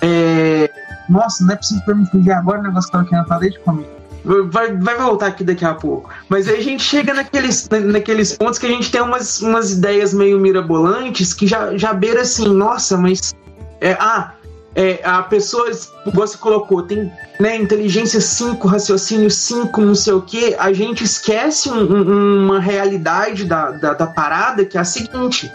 [0.00, 0.70] É...
[1.08, 3.58] Nossa, não é preciso pra me fugir agora o negócio que eu querendo falar desde
[3.60, 3.88] comigo.
[4.24, 6.08] Vai, vai voltar aqui daqui a pouco.
[6.28, 10.14] Mas aí a gente chega naqueles, naqueles pontos que a gente tem umas, umas ideias
[10.14, 13.34] meio mirabolantes que já, já beira assim, nossa, mas.
[13.80, 14.34] É, ah,
[14.74, 15.70] é, a pessoa,
[16.06, 21.68] você colocou, tem né, inteligência 5, raciocínio 5, não sei o que, a gente esquece
[21.68, 25.50] um, um, uma realidade da, da, da, parada que é a seguinte: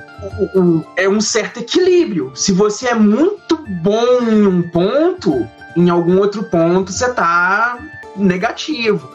[0.95, 2.31] é um certo equilíbrio.
[2.35, 7.79] Se você é muito bom em um ponto, em algum outro ponto você tá
[8.15, 9.11] negativo.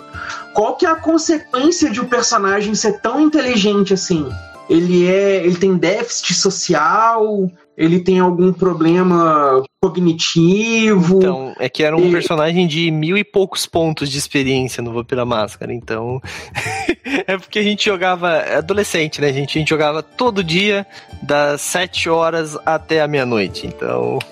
[0.53, 4.29] Qual que é a consequência de o um personagem ser tão inteligente assim?
[4.73, 7.47] Ele é, ele tem déficit social,
[7.77, 11.19] ele tem algum problema cognitivo.
[11.19, 12.11] Então, é que era um e...
[12.11, 16.23] personagem de mil e poucos pontos de experiência no Vampira Máscara, então.
[17.27, 18.31] é porque a gente jogava.
[18.31, 19.59] É adolescente, né, gente?
[19.59, 20.87] A gente jogava todo dia,
[21.23, 24.19] das sete horas até a meia-noite, então.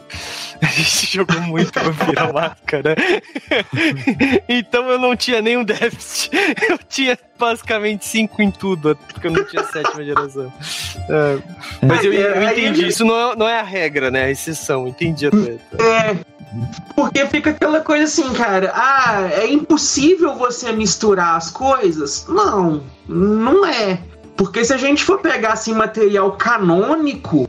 [0.62, 2.94] A gente jogou muito Vampira Máscara.
[4.46, 6.30] então eu não tinha nenhum déficit.
[6.68, 10.52] Eu tinha basicamente cinco em tudo, porque eu não tinha sétima geração.
[11.08, 11.38] É,
[11.82, 14.24] mas eu, eu entendi, isso não é, não é a regra, né?
[14.24, 15.82] A exceção, entendi a treta.
[15.82, 16.16] É.
[16.94, 18.72] Porque fica aquela coisa assim, cara.
[18.74, 22.26] Ah, é impossível você misturar as coisas?
[22.28, 23.98] Não, não é.
[24.36, 27.46] Porque se a gente for pegar assim material canônico,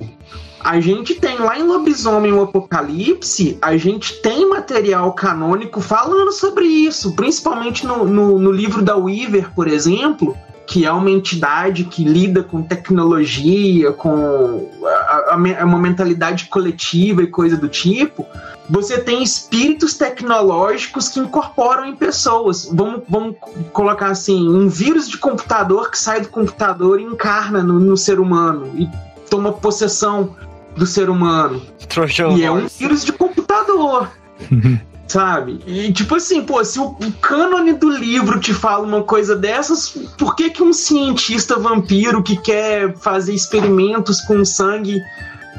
[0.64, 6.66] a gente tem lá em Lobisomem o Apocalipse, a gente tem material canônico falando sobre
[6.66, 10.38] isso, principalmente no, no, no livro da Weaver, por exemplo,
[10.68, 17.28] que é uma entidade que lida com tecnologia, com a, a, uma mentalidade coletiva e
[17.28, 18.26] coisa do tipo,
[18.70, 22.70] você tem espíritos tecnológicos que incorporam em pessoas.
[22.72, 23.36] Vamos, vamos
[23.74, 28.20] colocar assim: um vírus de computador que sai do computador e encarna no, no ser
[28.20, 28.88] humano e
[29.30, 30.36] toma possessão
[30.76, 31.61] do ser humano.
[31.88, 34.09] Trojan e é um vírus de computador.
[35.11, 35.59] sabe?
[35.67, 39.89] E tipo assim, pô, se o, o cânone do livro te fala uma coisa dessas,
[40.17, 45.01] por que que um cientista vampiro que quer fazer experimentos com sangue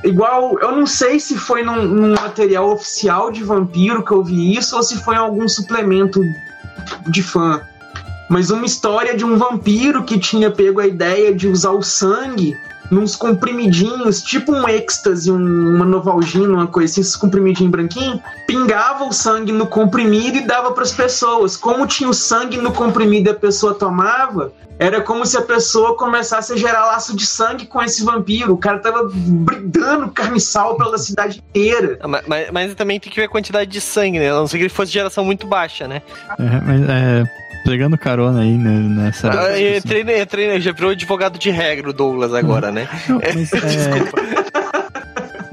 [0.03, 4.57] igual, eu não sei se foi num, num material oficial de vampiro que eu vi
[4.57, 6.21] isso ou se foi em algum suplemento
[7.09, 7.61] de fã.
[8.31, 12.57] mas uma história de um vampiro que tinha pego a ideia de usar o sangue
[12.93, 19.05] nos comprimidinhos, tipo um êxtase, um, uma novalgina, uma coisa assim, esses comprimidinhos branquinhos, pingava
[19.05, 21.57] o sangue no comprimido e dava para as pessoas.
[21.57, 25.97] Como tinha o sangue no comprimido e a pessoa tomava, era como se a pessoa
[25.97, 28.53] começasse a gerar laço de sangue com esse vampiro.
[28.53, 31.99] O cara tava brigando carniçal pela cidade inteira.
[32.03, 34.31] Ah, mas, mas, mas, também tem que ver a quantidade de sangue, né?
[34.31, 36.03] A não ser que ele fosse geração muito baixa, né?
[36.39, 37.25] É, mas é,
[37.65, 39.31] pegando carona aí né, nessa.
[39.31, 42.89] Ah, eu entrei, entrei, já virou advogado de regra o Douglas agora, né?
[43.09, 43.59] Não, mas, é...
[43.59, 44.23] Desculpa.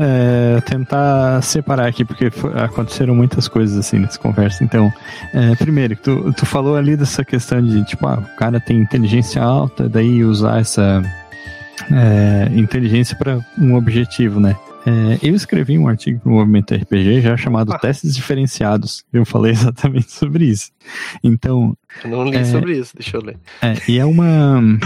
[0.01, 2.31] É, tentar separar aqui, porque
[2.63, 4.63] aconteceram muitas coisas assim nessa conversa.
[4.63, 4.89] Então,
[5.33, 9.43] é, primeiro, tu, tu falou ali dessa questão de, tipo, ah, o cara tem inteligência
[9.43, 11.03] alta, daí usar essa
[11.91, 14.55] é, inteligência para um objetivo, né?
[14.85, 17.79] É, eu escrevi um artigo para o Movimento RPG já chamado ah.
[17.79, 19.03] Testes Diferenciados.
[19.11, 20.71] Eu falei exatamente sobre isso.
[21.23, 21.75] Então.
[22.03, 23.37] Eu não li é, sobre isso, deixa eu ler.
[23.61, 24.61] É, e é uma.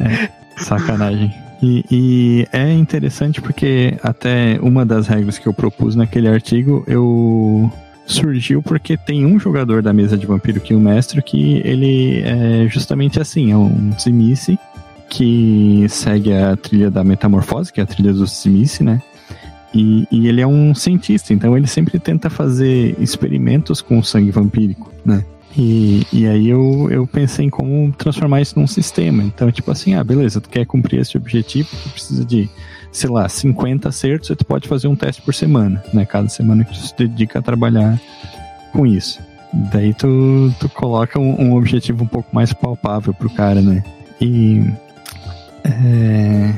[0.00, 1.32] é, sacanagem.
[1.62, 7.72] E, e, é interessante porque até uma das regras que eu propus naquele artigo eu
[8.06, 12.20] surgiu porque tem um jogador da mesa de vampiro que é o mestre que ele
[12.20, 14.58] é justamente assim, é um Zimice
[15.14, 19.00] que segue a trilha da metamorfose, que é a trilha do Simice, né?
[19.72, 24.92] E, e, ele é um cientista, então ele sempre tenta fazer experimentos com sangue vampírico,
[25.04, 25.24] né?
[25.56, 29.22] E, e aí eu, eu pensei em como transformar isso num sistema.
[29.22, 32.48] Então, tipo assim, ah, beleza, tu quer cumprir esse objetivo, tu precisa de,
[32.90, 36.04] sei lá, 50 acertos, tu pode fazer um teste por semana, né?
[36.04, 38.00] Cada semana que tu se dedica a trabalhar
[38.72, 39.20] com isso.
[39.72, 43.84] Daí tu, tu coloca um, um objetivo um pouco mais palpável pro cara, né?
[44.20, 44.64] E
[45.64, 46.52] é...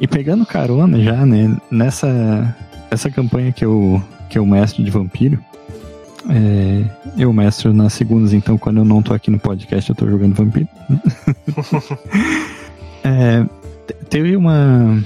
[0.00, 2.54] E pegando carona já, né, nessa
[2.90, 5.38] essa campanha que eu, que eu mestre de vampiro,
[6.28, 6.84] é,
[7.18, 10.34] eu mestro nas segundas, então quando eu não tô aqui no podcast eu tô jogando
[10.34, 10.68] vampiro.
[13.04, 13.44] é,
[14.08, 15.02] teve uma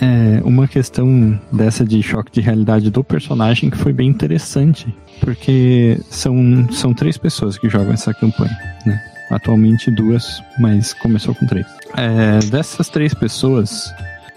[0.00, 6.00] é, uma questão dessa de choque de realidade do personagem que foi bem interessante, porque
[6.08, 6.34] são,
[6.72, 8.56] são três pessoas que jogam essa campanha,
[8.86, 8.98] né?
[9.30, 11.66] Atualmente duas, mas começou com três.
[11.96, 13.92] É, dessas três pessoas,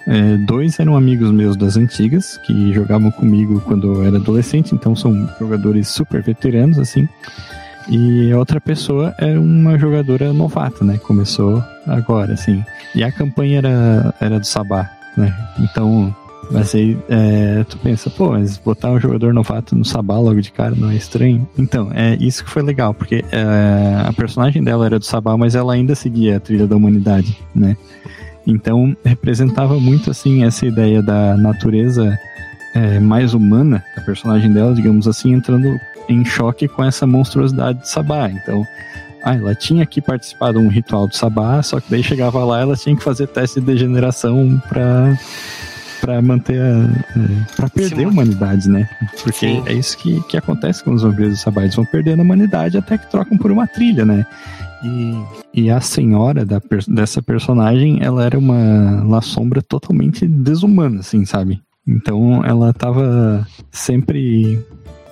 [0.07, 4.95] é, dois eram amigos meus das antigas, que jogavam comigo quando eu era adolescente, então
[4.95, 7.07] são jogadores super veteranos, assim.
[7.89, 10.97] E a outra pessoa é uma jogadora novata, né?
[10.97, 12.63] Começou agora, assim.
[12.95, 15.35] E a campanha era, era do Sabá, né?
[15.59, 16.15] Então
[16.51, 20.51] mas aí é, tu pensa, pô, mas botar um jogador novato no Sabá logo de
[20.51, 21.47] cara não é estranho?
[21.57, 25.55] Então, é isso que foi legal, porque é, a personagem dela era do Sabá, mas
[25.55, 27.77] ela ainda seguia a trilha da humanidade, né?
[28.45, 32.17] Então representava muito assim essa ideia da natureza
[32.73, 35.79] é, mais humana da personagem dela, digamos assim, entrando
[36.09, 38.29] em choque com essa monstruosidade de Sabá.
[38.29, 38.65] Então,
[39.23, 42.61] ah, ela tinha que participar de um ritual do Sabá, só que daí chegava lá
[42.61, 45.17] ela tinha que fazer teste de degeneração para
[46.01, 47.55] para manter a.
[47.55, 48.05] Para perder Sim.
[48.05, 48.89] a humanidade, né?
[49.23, 49.63] Porque Sim.
[49.67, 51.61] é isso que, que acontece com os vampiros do Sabá.
[51.61, 54.25] Eles vão perdendo a humanidade até que trocam por uma trilha, né?
[54.83, 61.23] E, e a senhora da, dessa personagem, ela era uma La Sombra totalmente desumana, assim,
[61.23, 61.61] sabe?
[61.87, 64.59] Então ela tava sempre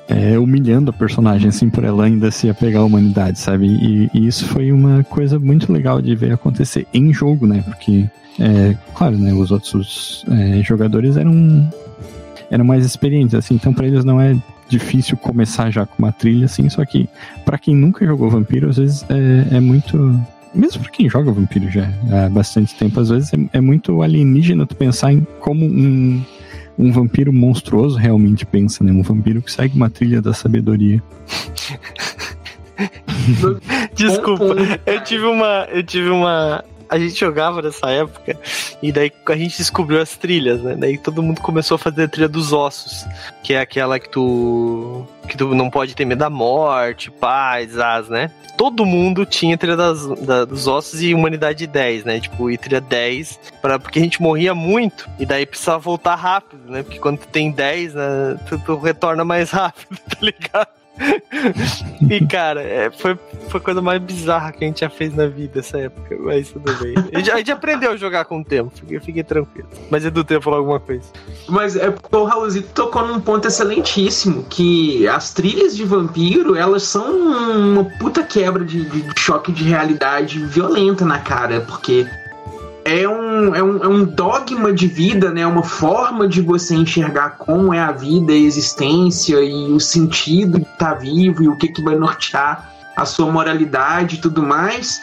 [0.07, 3.67] é, humilhando a personagem, assim, por ela ainda se apegar à humanidade, sabe?
[3.67, 7.61] E, e, isso foi uma coisa muito legal de ver acontecer em jogo, né?
[7.61, 8.09] Porque
[8.39, 11.69] é, claro, né, os outros é, jogadores eram,
[12.49, 14.35] eram mais experientes, assim, então para eles não é
[14.67, 17.09] difícil começar já com uma trilha, assim, só que
[17.43, 19.97] para quem nunca jogou Vampiro, às vezes é, é muito
[20.53, 24.65] mesmo para quem joga vampiro já há bastante tempo, às vezes é, é, muito alienígena
[24.65, 26.21] tu pensar em como um,
[26.77, 28.91] um vampiro monstruoso realmente pensa, né?
[28.91, 31.01] Um vampiro que segue uma trilha da sabedoria.
[33.93, 38.37] Desculpa, eu tive uma, eu tive uma, a gente jogava nessa época
[38.81, 40.75] e daí a gente descobriu as trilhas, né?
[40.75, 43.05] Daí todo mundo começou a fazer a trilha dos ossos,
[43.43, 48.09] que é aquela que tu que tu não pode ter medo da morte, paz, as,
[48.09, 48.31] né?
[48.57, 52.19] Todo mundo tinha trilha das, da, dos ossos e humanidade 10, né?
[52.19, 56.69] Tipo, e trilha 10, pra, porque a gente morria muito e daí precisava voltar rápido,
[56.69, 56.81] né?
[56.81, 60.78] Porque quando tu tem 10, né, tu, tu retorna mais rápido, tá ligado?
[62.09, 65.27] e, cara, é, foi, foi a coisa mais bizarra que a gente já fez na
[65.27, 66.17] vida essa época.
[66.19, 66.93] Mas tudo bem.
[67.13, 68.71] A gente, a gente aprendeu a jogar com o tempo.
[68.75, 69.67] Fiquei, fiquei tranquilo.
[69.89, 71.05] Mas Edu, tem falar alguma coisa.
[71.47, 74.43] Mas é, o Raulzito tocou num ponto excelentíssimo.
[74.49, 80.39] Que as trilhas de vampiro, elas são uma puta quebra de, de choque de realidade
[80.45, 81.61] violenta na cara.
[81.61, 82.05] Porque
[82.89, 85.45] é um, é, um, é um dogma de vida, né?
[85.45, 90.65] Uma forma de você enxergar como é a vida, a existência e o sentido de
[90.65, 95.01] estar vivo e o que, que vai nortear a sua moralidade e tudo mais.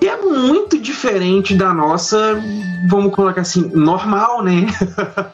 [0.00, 2.40] E é muito diferente da nossa,
[2.88, 4.66] vamos colocar assim, normal, né?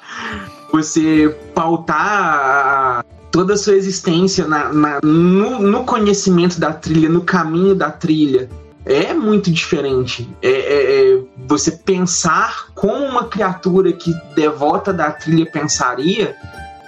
[0.72, 7.74] você pautar toda a sua existência na, na no, no, conhecimento da trilha, no caminho
[7.74, 8.48] da trilha,
[8.86, 10.28] é muito diferente.
[10.40, 16.36] É, é, é, você pensar como uma criatura que devota da trilha pensaria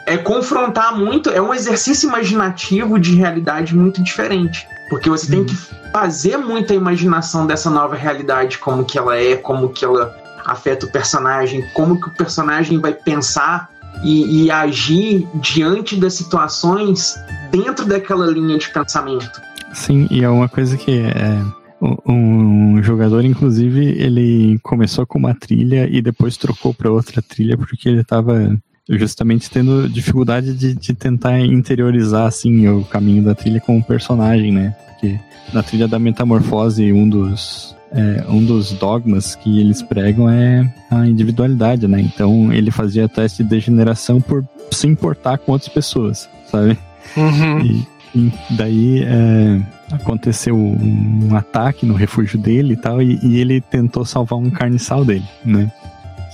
[0.06, 4.66] é confrontar muito, é um exercício imaginativo de realidade muito diferente.
[4.88, 5.54] Porque você tem que
[5.92, 10.90] fazer muita imaginação dessa nova realidade, como que ela é, como que ela afeta o
[10.90, 13.68] personagem, como que o personagem vai pensar
[14.02, 17.16] e, e agir diante das situações
[17.50, 19.42] dentro daquela linha de pensamento.
[19.74, 21.42] Sim, e é uma coisa que é,
[21.80, 27.88] um jogador, inclusive, ele começou com uma trilha e depois trocou para outra trilha porque
[27.88, 28.58] ele estava
[28.88, 34.50] justamente tendo dificuldade de, de, tentar interiorizar assim o caminho da trilha com o personagem,
[34.50, 34.74] né?
[34.88, 35.18] Porque
[35.52, 41.06] na trilha da metamorfose um dos é, um dos dogmas que eles pregam é a
[41.06, 42.00] individualidade, né?
[42.00, 46.78] Então ele fazia teste de degeneração por se importar com outras pessoas, sabe?
[47.16, 47.60] Uhum.
[47.60, 49.60] E, e, daí é,
[49.92, 55.04] aconteceu um ataque no refúgio dele e tal, e, e, ele tentou salvar um carniçal
[55.04, 55.70] dele, né?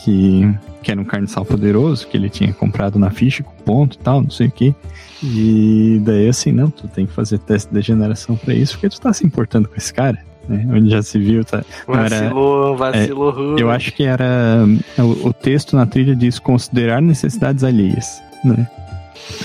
[0.04, 3.98] Que, que era um carniçal poderoso, que ele tinha comprado na ficha com ponto e
[3.98, 4.74] tal, não sei o que.
[5.22, 9.00] E daí assim, não, tu tem que fazer teste de degeneração para isso, porque tu
[9.00, 10.18] tá se importando com esse cara
[10.48, 10.66] né?
[10.70, 11.64] Onde já se viu, tá?
[11.86, 13.58] Vacilou, era, vacilou.
[13.58, 14.64] É, eu acho que era.
[14.98, 18.68] O, o, texto na trilha diz considerar necessidades alheias, né?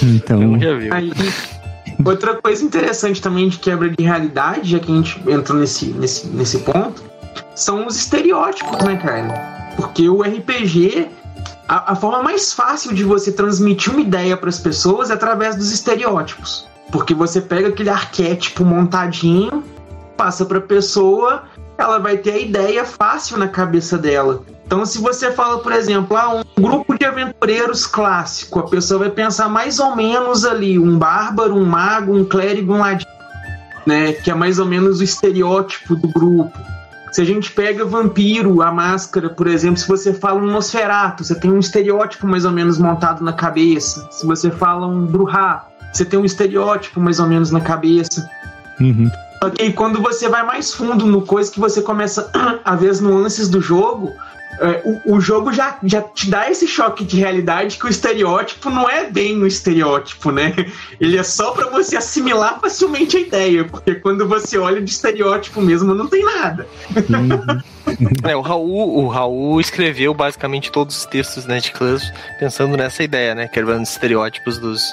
[0.04, 0.60] Então.
[0.60, 0.92] já viu.
[2.04, 6.28] Outra coisa interessante também de quebra de realidade, já que a gente entrou nesse, nesse,
[6.28, 7.04] nesse ponto,
[7.56, 9.74] são os estereótipos, né, cara?
[9.76, 11.08] Porque o RPG
[11.68, 15.56] a, a, forma mais fácil de você transmitir uma ideia para as pessoas é através
[15.56, 16.68] dos estereótipos.
[16.92, 19.64] Porque você pega aquele arquétipo montadinho
[20.20, 21.44] passa para a pessoa,
[21.80, 24.44] ela vai ter a ideia fácil na cabeça dela.
[24.66, 29.10] Então, se você fala, por exemplo, ah, um grupo de aventureiros clássico, a pessoa vai
[29.10, 33.10] pensar mais ou menos ali um bárbaro, um mago, um clérigo, um ladino,
[33.86, 34.14] né?
[34.14, 36.56] Que é mais ou menos o estereótipo do grupo.
[37.12, 41.34] Se a gente pega vampiro, a máscara, por exemplo, se você fala um Nosferatu, você
[41.34, 44.08] tem um estereótipo mais ou menos montado na cabeça.
[44.12, 48.30] Se você fala um Bruhá, você tem um estereótipo mais ou menos na cabeça.
[48.80, 49.10] Uhum.
[49.60, 52.30] E quando você vai mais fundo no coisa que você começa
[52.64, 54.14] a ver as nuances do jogo,
[54.60, 58.70] é, o, o, jogo já, já te dá esse choque de realidade que o estereótipo
[58.70, 60.54] não é bem o estereótipo, né?
[61.00, 65.62] Ele é só para você assimilar facilmente a ideia, porque quando você olha de estereótipo
[65.62, 66.68] mesmo, não tem nada.
[68.24, 73.02] é, o Raul, o Raul escreveu basicamente todos os textos né, de clãs pensando nessa
[73.02, 73.48] ideia, né?
[73.48, 74.84] Quebrando os estereótipos dos,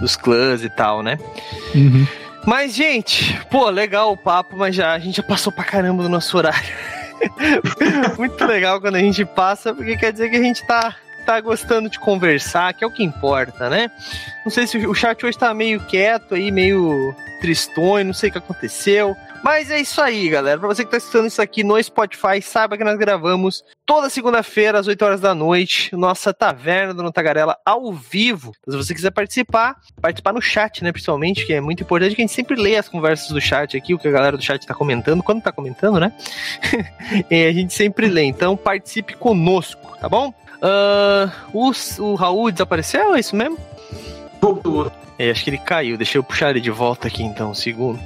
[0.00, 1.16] dos clãs e tal, né?
[1.74, 2.04] Uhum.
[2.46, 6.08] Mas, gente, pô, legal o papo, mas já a gente já passou pra caramba do
[6.08, 6.74] nosso horário.
[8.18, 11.88] Muito legal quando a gente passa, porque quer dizer que a gente tá, tá gostando
[11.88, 13.90] de conversar, que é o que importa, né?
[14.44, 18.32] Não sei se o chat hoje tá meio quieto aí, meio tristonho, não sei o
[18.32, 19.16] que aconteceu.
[19.42, 20.58] Mas é isso aí, galera.
[20.58, 24.78] Pra você que tá assistindo isso aqui no Spotify, saiba que nós gravamos toda segunda-feira,
[24.78, 28.52] às 8 horas da noite, nossa taverna do Tagarela ao vivo.
[28.60, 30.92] Então, se você quiser participar, participar no chat, né?
[30.92, 33.92] Principalmente, que é muito importante que a gente sempre lê as conversas do chat aqui,
[33.92, 36.12] o que a galera do chat tá comentando, quando tá comentando, né?
[37.28, 38.22] e a gente sempre lê.
[38.22, 40.32] Então, participe conosco, tá bom?
[40.62, 41.72] Uh, o,
[42.04, 43.58] o Raul desapareceu, é isso mesmo?
[44.40, 44.92] Voltou.
[45.18, 45.96] É, acho que ele caiu.
[45.96, 47.98] Deixa eu puxar ele de volta aqui então, um segundo.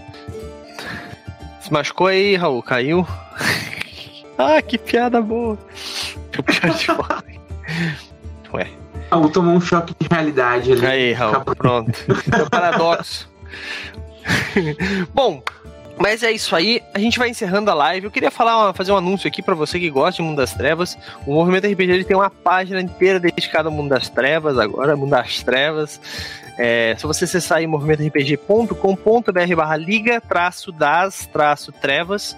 [1.60, 2.62] Se machucou aí, Raul?
[2.62, 3.06] Caiu?
[4.38, 5.58] ah, que piada boa.
[5.74, 7.24] Deixa eu puxar de volta.
[8.54, 8.68] Ué.
[9.10, 10.86] Raul tomou um choque de realidade ali.
[10.86, 11.92] Aí, Raul, pronto.
[12.32, 13.28] É um paradoxo.
[15.14, 15.42] Bom,
[15.98, 18.06] mas é isso aí, a gente vai encerrando a live.
[18.06, 20.96] Eu queria falar, fazer um anúncio aqui para você que gosta de Mundo das Trevas.
[21.26, 25.10] O Movimento RPG ele tem uma página inteira dedicada ao Mundo das Trevas, agora Mundo
[25.10, 26.00] das Trevas.
[26.58, 32.34] É, se você acessar aí movimentorpg.com.br barra liga traço das traço trevas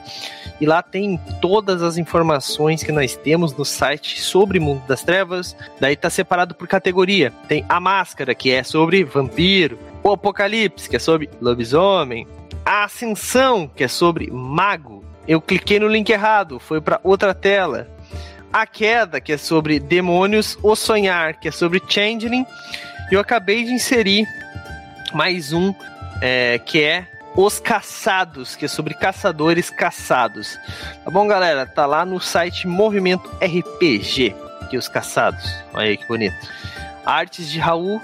[0.61, 5.56] e lá tem todas as informações que nós temos no site sobre Mundo das Trevas.
[5.80, 7.32] Daí tá separado por categoria.
[7.46, 12.26] Tem a máscara, que é sobre vampiro, o Apocalipse, que é sobre lobisomem,
[12.68, 15.02] a Ascensão, que é sobre mago.
[15.26, 17.88] Eu cliquei no link errado, foi para outra tela.
[18.52, 22.44] A Queda, que é sobre demônios, o Sonhar, que é sobre Changeling,
[23.10, 24.26] eu acabei de inserir
[25.14, 25.74] mais um
[26.20, 30.58] é, que é Os Caçados, que é sobre caçadores caçados.
[31.02, 31.64] Tá bom, galera?
[31.64, 34.36] Tá lá no site Movimento RPG,
[34.68, 35.50] que Os Caçados.
[35.72, 36.36] Olha aí que bonito.
[37.06, 37.98] Artes de Raul,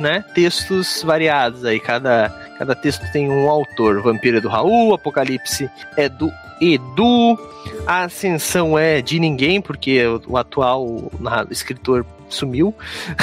[0.00, 0.24] né?
[0.34, 4.02] Textos variados aí, cada, cada texto tem um autor.
[4.02, 6.30] Vampiro é do Raul, Apocalipse é do
[6.60, 7.38] Edu,
[7.86, 11.10] a Ascensão é de ninguém, porque o, atual
[11.50, 12.74] escritor sumiu.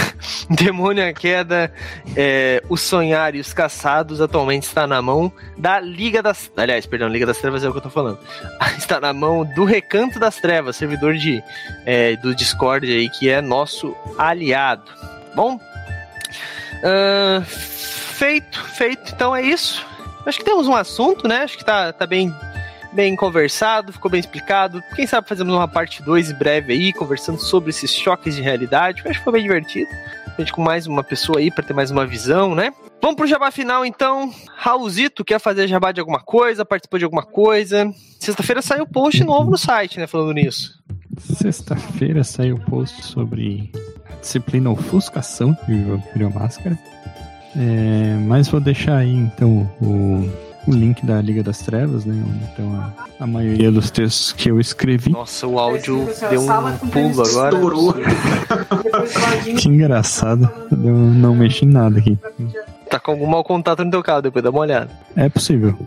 [0.49, 1.71] Demônio a Queda,
[2.15, 6.51] é, O Sonhar e os Caçados atualmente está na mão da Liga das.
[6.55, 8.19] Aliás, perdão, Liga das Trevas é o que eu tô falando.
[8.77, 11.43] Está na mão do Recanto das Trevas, servidor de,
[11.85, 14.91] é, do Discord aí, que é nosso aliado.
[15.35, 15.59] Bom,
[16.83, 19.13] uh, feito, feito.
[19.13, 19.85] Então é isso.
[20.25, 21.43] Acho que temos um assunto, né?
[21.43, 22.33] Acho que tá, tá bem
[22.93, 24.81] bem conversado, ficou bem explicado.
[24.95, 29.01] Quem sabe fazemos uma parte 2 em breve aí, conversando sobre esses choques de realidade.
[29.01, 29.89] Acho que ficou bem divertido.
[30.27, 32.71] A gente com mais uma pessoa aí para ter mais uma visão, né?
[33.01, 34.33] Vamos pro jabá final então.
[34.55, 37.91] Raulzito quer fazer jabá de alguma coisa, participou de alguma coisa.
[38.19, 40.07] Sexta-feira saiu post novo no site, né?
[40.07, 40.81] Falando nisso.
[41.19, 43.71] Sexta-feira saiu post sobre
[44.23, 46.77] disciplina ofuscação de Vampiro Máscara.
[47.55, 50.27] É, mas vou deixar aí então o
[50.67, 52.23] o link da Liga das Trevas, né?
[52.25, 55.11] Onde estão a, a maioria dos textos que eu escrevi.
[55.11, 57.55] Nossa, o áudio deu um pulo agora.
[57.55, 57.95] Estourou.
[59.57, 60.49] que engraçado.
[60.71, 62.17] Eu não mexi em nada aqui.
[62.89, 64.89] Tá com algum mau contato no teu carro, depois dá uma olhada.
[65.15, 65.77] É possível.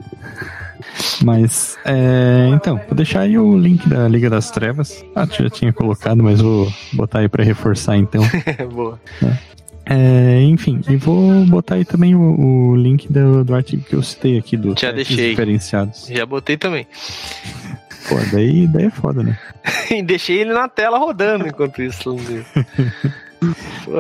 [1.22, 5.04] Mas, é, então, vou deixar aí o link da Liga das Trevas.
[5.14, 8.22] Ah, já tinha colocado, mas vou botar aí para reforçar então.
[8.72, 9.00] Boa.
[9.22, 9.56] É.
[9.88, 14.02] É, enfim, e vou botar aí também o, o link do, do, artigo que eu
[14.02, 15.30] citei aqui do Já deixei.
[15.30, 16.08] diferenciados.
[16.08, 16.88] Já botei também.
[18.08, 19.38] Pô, daí, daí é foda, né?
[19.90, 22.16] e deixei ele na tela rodando enquanto isso.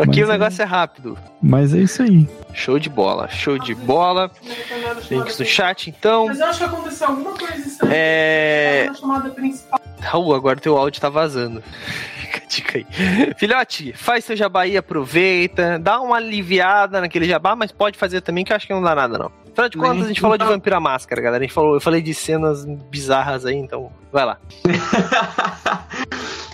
[0.02, 0.64] Aqui mas o negócio é...
[0.64, 1.18] é rápido.
[1.42, 2.28] Mas é isso aí.
[2.52, 4.30] Show de bola, show de bola.
[5.10, 6.26] Links no chat, então.
[6.26, 7.94] Mas eu acho que aconteceu alguma coisa estranha.
[7.94, 8.90] É.
[10.00, 11.62] Raul, agora teu áudio tá vazando
[12.48, 12.86] dica aí.
[13.36, 18.44] Filhote, faz seu jabá e aproveita, dá uma aliviada naquele jabá, mas pode fazer também,
[18.44, 19.45] que eu acho que não dá nada, não.
[19.56, 21.42] Afinal de contas, a gente falou de Vampira Máscara, galera.
[21.42, 24.38] A gente falou, eu falei de cenas bizarras aí, então vai lá.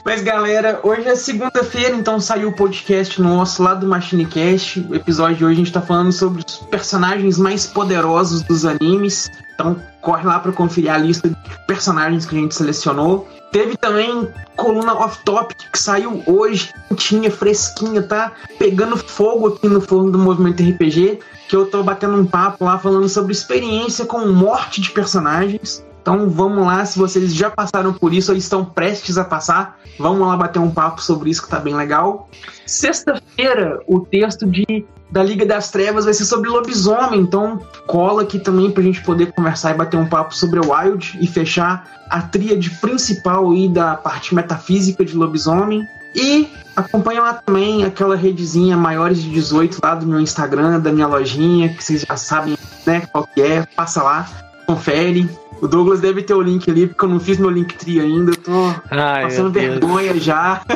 [0.07, 4.87] Mas galera, hoje é segunda-feira, então saiu o podcast nosso lá do MachineCast.
[4.89, 9.29] O episódio de hoje a gente tá falando sobre os personagens mais poderosos dos animes.
[9.63, 11.37] Então corre lá para conferir a lista de
[11.69, 13.29] personagens que a gente selecionou.
[13.53, 20.11] Teve também coluna off-topic que saiu hoje, tinha fresquinha, tá pegando fogo aqui no forno
[20.11, 24.81] do Movimento RPG, que eu tô batendo um papo lá falando sobre experiência com morte
[24.81, 25.85] de personagens.
[26.01, 30.27] Então vamos lá, se vocês já passaram por isso ou estão prestes a passar, vamos
[30.27, 32.29] lá bater um papo sobre isso que tá bem legal.
[32.67, 38.39] Sexta-feira, o texto de da Liga das Trevas vai ser sobre lobisomem, então cola aqui
[38.39, 42.23] também pra gente poder conversar e bater um papo sobre o Wild e fechar a
[42.23, 45.87] tríade principal aí da parte metafísica de lobisomem.
[46.15, 51.07] E acompanha lá também aquela redezinha maiores de 18 lá do meu Instagram, da minha
[51.07, 52.57] lojinha, que vocês já sabem
[52.87, 54.27] né, qual que é, passa lá,
[54.67, 55.29] confere.
[55.61, 58.37] O Douglas deve ter o link ali, porque eu não fiz meu Linktree ainda, eu
[58.37, 60.63] tô Ai, passando vergonha já.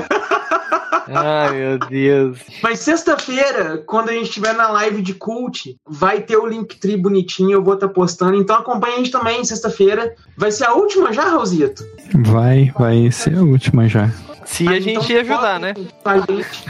[1.09, 2.39] Ai, meu Deus.
[2.63, 7.53] Mas sexta-feira, quando a gente estiver na live de cult, vai ter o Linktree bonitinho,
[7.53, 8.37] eu vou estar tá postando.
[8.37, 10.15] Então acompanha a gente também sexta-feira.
[10.37, 11.85] Vai ser a última já, Raulzito?
[12.25, 14.11] Vai, vai ser a última já.
[14.45, 15.75] Se a gente então, ajudar, né?
[16.05, 16.65] A gente,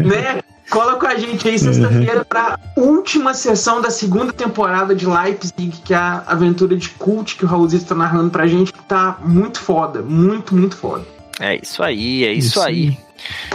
[0.00, 0.40] né?
[0.70, 5.92] Cola com a gente aí sexta-feira para última sessão da segunda temporada de Leipzig, que
[5.92, 9.60] é a aventura de cult que o Raulzito tá narrando pra gente, que tá muito
[9.60, 11.04] foda, muito, muito foda.
[11.40, 12.98] É isso aí, é isso, isso aí.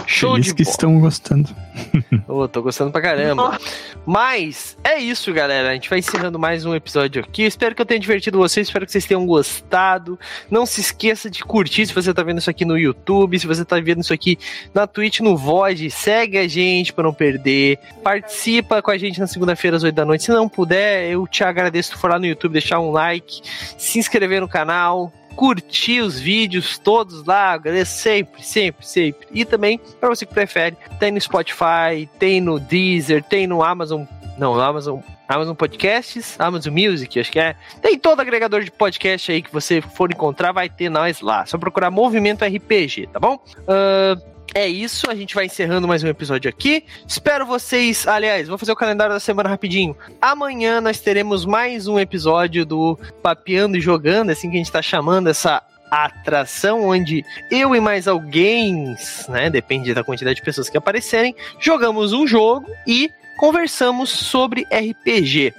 [0.06, 0.72] Show Feliz de que bola.
[0.72, 1.48] estão gostando.
[2.28, 3.58] oh, tô gostando pra caramba.
[4.04, 5.70] Mas é isso, galera.
[5.70, 7.44] A gente vai encerrando mais um episódio aqui.
[7.44, 8.66] Espero que eu tenha divertido vocês.
[8.66, 10.18] Espero que vocês tenham gostado.
[10.50, 13.38] Não se esqueça de curtir se você tá vendo isso aqui no YouTube.
[13.38, 14.38] Se você tá vendo isso aqui
[14.74, 15.90] na Twitch, no Void.
[15.90, 17.78] Segue a gente pra não perder.
[18.02, 20.24] Participa com a gente na segunda-feira às 8 da noite.
[20.24, 23.40] Se não puder, eu te agradeço por for lá no YouTube, deixar um like,
[23.78, 29.26] se inscrever no canal curtir os vídeos todos lá, sempre, sempre, sempre.
[29.32, 34.02] E também, para você que prefere, tem no Spotify, tem no Deezer, tem no Amazon,
[34.36, 37.56] não, no Amazon, Amazon Podcasts, Amazon Music, acho que é.
[37.80, 41.46] Tem todo agregador de podcast aí que você for encontrar, vai ter nós lá.
[41.46, 43.42] Só procurar Movimento RPG, tá bom?
[43.60, 44.20] Uh,
[44.54, 46.84] é isso, a gente vai encerrando mais um episódio aqui.
[47.06, 48.06] Espero vocês.
[48.06, 49.96] Aliás, vou fazer o calendário da semana rapidinho.
[50.20, 54.82] Amanhã nós teremos mais um episódio do Papeando e Jogando, assim que a gente tá
[54.82, 58.94] chamando essa atração onde eu e mais alguém,
[59.28, 65.52] né, depende da quantidade de pessoas que aparecerem, jogamos um jogo e conversamos sobre RPG.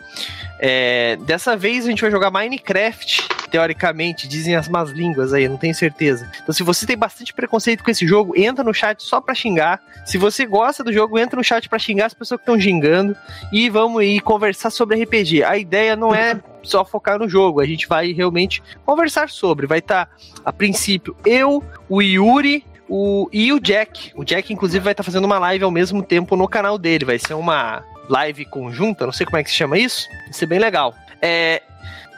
[0.60, 5.58] É, dessa vez a gente vai jogar Minecraft, teoricamente, dizem as más línguas aí, não
[5.58, 6.28] tenho certeza.
[6.42, 9.82] Então, se você tem bastante preconceito com esse jogo, entra no chat só pra xingar.
[10.06, 13.16] Se você gosta do jogo, entra no chat pra xingar as pessoas que estão gingando.
[13.52, 15.44] E vamos aí conversar sobre RPG.
[15.44, 19.68] A ideia não é só focar no jogo, a gente vai realmente conversar sobre.
[19.68, 20.12] Vai estar, tá,
[20.46, 24.14] a princípio, eu, o Yuri, o, e o Jack.
[24.16, 27.04] O Jack, inclusive, vai estar tá fazendo uma live ao mesmo tempo no canal dele.
[27.04, 30.08] Vai ser uma live conjunta, não sei como é que se chama isso.
[30.24, 30.96] Vai ser bem legal.
[31.22, 31.62] É,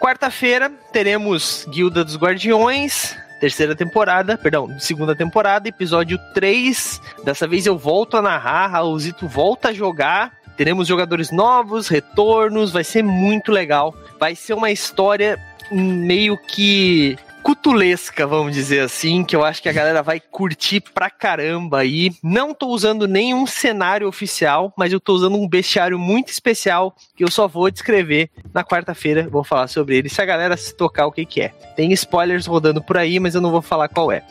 [0.04, 7.01] Quarta-feira teremos Guilda dos Guardiões, terceira temporada, perdão, segunda temporada, episódio 3.
[7.24, 10.34] Dessa vez eu volto a narrar, Raulzito volta a jogar.
[10.58, 13.95] Teremos jogadores novos, retornos, vai ser muito legal.
[14.20, 15.39] Vai ser uma história
[15.72, 21.10] meio que cutulesca, vamos dizer assim, que eu acho que a galera vai curtir pra
[21.10, 22.12] caramba aí.
[22.24, 27.24] Não tô usando nenhum cenário oficial, mas eu tô usando um bestiário muito especial que
[27.24, 29.28] eu só vou descrever na quarta-feira.
[29.30, 31.50] Vou falar sobre ele, se a galera se tocar o que que é.
[31.76, 34.24] Tem spoilers rodando por aí, mas eu não vou falar qual é.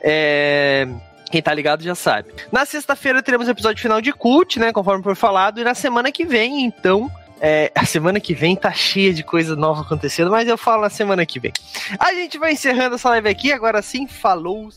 [0.00, 0.86] É...
[1.30, 2.28] Quem tá ligado já sabe.
[2.52, 4.70] Na sexta-feira teremos o episódio final de Cult, né?
[4.70, 5.60] Conforme foi falado.
[5.60, 7.10] E na semana que vem, então,
[7.44, 10.90] é, a semana que vem tá cheia de coisa nova acontecendo, mas eu falo na
[10.90, 11.52] semana que vem.
[11.98, 14.68] A gente vai encerrando essa live aqui, agora sim, falou!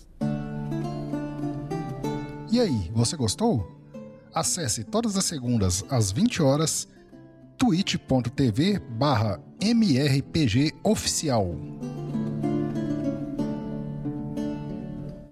[2.51, 3.71] E aí, você gostou?
[4.33, 6.87] Acesse todas as segundas às 20 horas
[7.55, 11.55] twitch.tv barra mrpgoficial.